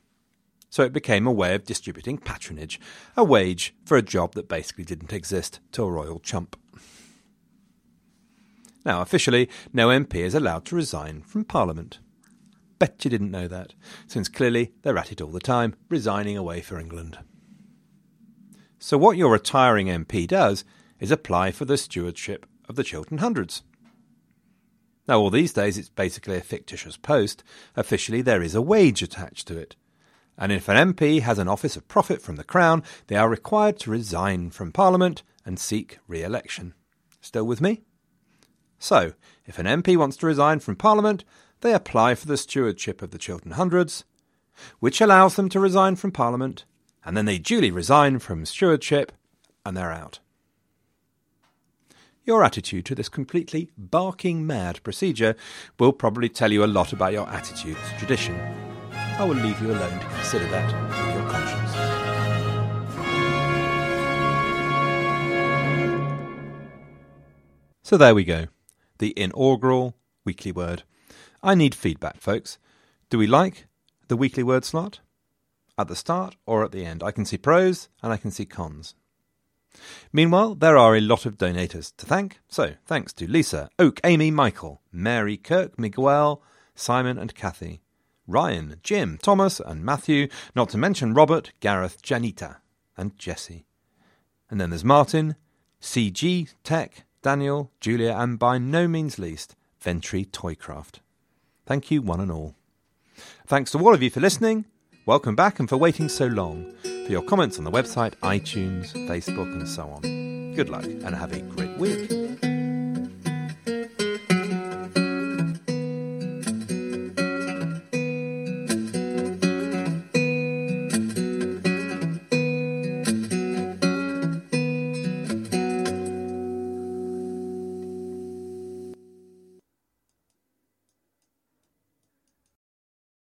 So 0.69 0.83
it 0.83 0.93
became 0.93 1.29
a 1.29 1.33
way 1.33 1.55
of 1.55 1.64
distributing 1.64 2.19
patronage, 2.19 2.81
a 3.16 3.23
wage 3.23 3.73
for 3.85 3.97
a 3.97 4.03
job 4.03 4.35
that 4.35 4.49
basically 4.49 4.83
didn't 4.83 5.12
exist 5.12 5.61
to 5.71 5.85
a 5.85 5.91
royal 5.93 6.19
chump. 6.19 6.57
Now, 8.85 9.01
officially, 9.01 9.49
no 9.73 9.87
MP 9.87 10.16
is 10.16 10.35
allowed 10.35 10.64
to 10.64 10.75
resign 10.75 11.23
from 11.23 11.45
Parliament. 11.45 12.01
Bet 12.81 13.05
you 13.05 13.12
didn't 13.12 13.31
know 13.31 13.47
that, 13.47 13.75
since 14.09 14.29
clearly 14.29 14.73
they're 14.83 14.99
at 14.99 15.12
it 15.12 15.21
all 15.21 15.31
the 15.31 15.39
time, 15.39 15.77
resigning 15.89 16.37
away 16.37 16.62
for 16.62 16.81
England. 16.81 17.21
So, 18.81 18.99
what 18.99 19.16
your 19.16 19.31
retiring 19.31 19.87
MP 19.87 20.27
does 20.27 20.64
is 21.01 21.11
apply 21.11 21.51
for 21.51 21.64
the 21.64 21.76
stewardship 21.76 22.46
of 22.68 22.76
the 22.76 22.84
Chiltern 22.84 23.18
Hundreds. 23.18 23.62
Now, 25.07 25.20
all 25.20 25.30
these 25.30 25.55
days 25.55 25.78
it's 25.78 25.88
basically 25.88 26.36
a 26.36 26.42
fictitious 26.42 26.96
post. 26.96 27.42
Officially, 27.76 28.20
there 28.20 28.42
is 28.42 28.55
a 28.55 28.62
wage 28.62 29.03
attached 29.03 29.49
to 29.49 29.57
it. 29.57 29.74
And 30.36 30.53
if 30.53 30.68
an 30.68 30.94
MP 30.94 31.20
has 31.22 31.38
an 31.38 31.49
office 31.49 31.76
of 31.76 31.88
profit 31.88 32.20
from 32.20 32.36
the 32.36 32.44
Crown, 32.44 32.82
they 33.07 33.16
are 33.16 33.28
required 33.28 33.78
to 33.80 33.90
resign 33.90 34.51
from 34.51 34.70
Parliament 34.70 35.22
and 35.44 35.59
seek 35.59 35.99
re 36.07 36.22
election. 36.22 36.74
Still 37.20 37.44
with 37.44 37.61
me? 37.61 37.82
So, 38.78 39.14
if 39.46 39.59
an 39.59 39.66
MP 39.66 39.96
wants 39.96 40.16
to 40.18 40.26
resign 40.26 40.61
from 40.61 40.76
Parliament, 40.76 41.24
they 41.61 41.74
apply 41.74 42.14
for 42.14 42.26
the 42.26 42.36
stewardship 42.36 43.03
of 43.03 43.11
the 43.11 43.18
Chiltern 43.18 43.53
Hundreds, 43.53 44.05
which 44.78 45.01
allows 45.01 45.34
them 45.34 45.49
to 45.49 45.59
resign 45.59 45.96
from 45.96 46.12
Parliament, 46.12 46.64
and 47.05 47.16
then 47.16 47.24
they 47.24 47.38
duly 47.38 47.70
resign 47.70 48.18
from 48.18 48.44
stewardship, 48.44 49.11
and 49.64 49.76
they're 49.76 49.92
out. 49.92 50.20
Your 52.29 52.45
attitude 52.45 52.85
to 52.85 52.95
this 52.95 53.09
completely 53.09 53.70
barking 53.79 54.47
mad 54.47 54.83
procedure 54.83 55.35
will 55.79 55.95
probably 55.95 56.29
tell 56.29 56.53
you 56.53 56.62
a 56.62 56.66
lot 56.66 56.93
about 56.93 57.14
your 57.14 57.26
attitude 57.26 57.79
to 57.79 57.97
tradition. 57.97 58.39
I 58.93 59.24
will 59.24 59.35
leave 59.35 59.59
you 59.62 59.68
alone 59.68 59.99
to 59.99 60.07
consider 60.09 60.47
that 60.49 60.66
with 60.91 61.14
your 61.14 61.31
conscience. 61.31 61.72
So 67.83 67.97
there 67.97 68.14
we 68.14 68.24
go 68.24 68.49
the 68.99 69.18
inaugural 69.18 69.97
weekly 70.26 70.53
word. 70.53 70.83
I 71.43 71.55
need 71.55 71.74
feedback, 71.74 72.20
folks. 72.20 72.59
Do 73.09 73.16
we 73.16 73.26
like 73.26 73.68
the 74.09 74.18
weekly 74.18 74.43
word 74.43 74.66
slot? 74.66 75.01
At 75.79 75.89
the 75.89 75.97
start 75.97 76.37
or 76.45 76.62
at 76.62 76.72
the 76.72 76.85
end? 76.85 77.03
I 77.03 77.11
can 77.11 77.24
see 77.24 77.39
pros 77.39 77.89
and 78.03 78.12
I 78.12 78.18
can 78.18 78.31
see 78.31 78.45
cons. 78.45 78.95
Meanwhile, 80.12 80.57
there 80.57 80.77
are 80.77 80.97
a 80.97 81.01
lot 81.01 81.27
of 81.27 81.39
donators 81.39 81.95
to 81.97 82.07
thank, 82.07 82.41
so 82.49 82.75
thanks 82.87 83.12
to 83.14 83.31
Lisa, 83.31 83.69
Oak, 83.79 84.01
Amy, 84.05 84.31
Michael, 84.31 84.81
Mary, 84.93 85.37
Kirk, 85.37 85.79
Miguel, 85.79 86.43
Simon, 86.75 87.19
and 87.19 87.35
Kathy, 87.35 87.83
Ryan, 88.27 88.77
Jim, 88.83 89.19
Thomas, 89.21 89.61
and 89.61 89.85
Matthew, 89.85 90.29
not 90.55 90.69
to 90.71 90.79
mention 90.79 91.14
Robert, 91.14 91.53
Gareth, 91.61 92.03
Janita, 92.03 92.57
and 92.97 93.19
Jesse. 93.19 93.66
And 94.51 94.61
then 94.61 94.71
there's 94.71 94.85
Martin, 94.85 95.37
CG, 95.81 96.53
Tech, 96.64 97.05
Daniel, 97.23 97.71
Julia, 97.81 98.14
and 98.19 98.39
by 98.39 98.59
no 98.59 98.89
means 98.89 99.19
least, 99.19 99.57
Ventry 99.81 100.25
Toycraft. 100.25 101.01
Thank 101.66 101.91
you, 101.91 102.03
one 102.03 102.21
and 102.21 102.31
all. 102.31 102.55
Thanks 103.47 103.73
to 103.73 103.79
all 103.79 103.95
of 103.95 104.03
you 104.03 104.11
for 104.11 104.21
listening. 104.21 104.64
Welcome 105.07 105.37
back 105.37 105.59
and 105.59 105.69
for 105.69 105.77
waiting 105.77 106.09
so 106.09 106.27
long. 106.27 106.75
For 107.09 107.12
your 107.12 107.22
comments 107.22 107.56
on 107.56 107.64
the 107.64 107.70
website, 107.70 108.12
iTunes, 108.16 108.92
Facebook, 109.09 109.50
and 109.50 109.66
so 109.66 109.84
on. 109.84 110.52
Good 110.54 110.68
luck 110.68 110.84
and 110.84 111.14
have 111.14 111.32
a 111.32 111.40
great 111.40 111.74
week. 111.78 112.47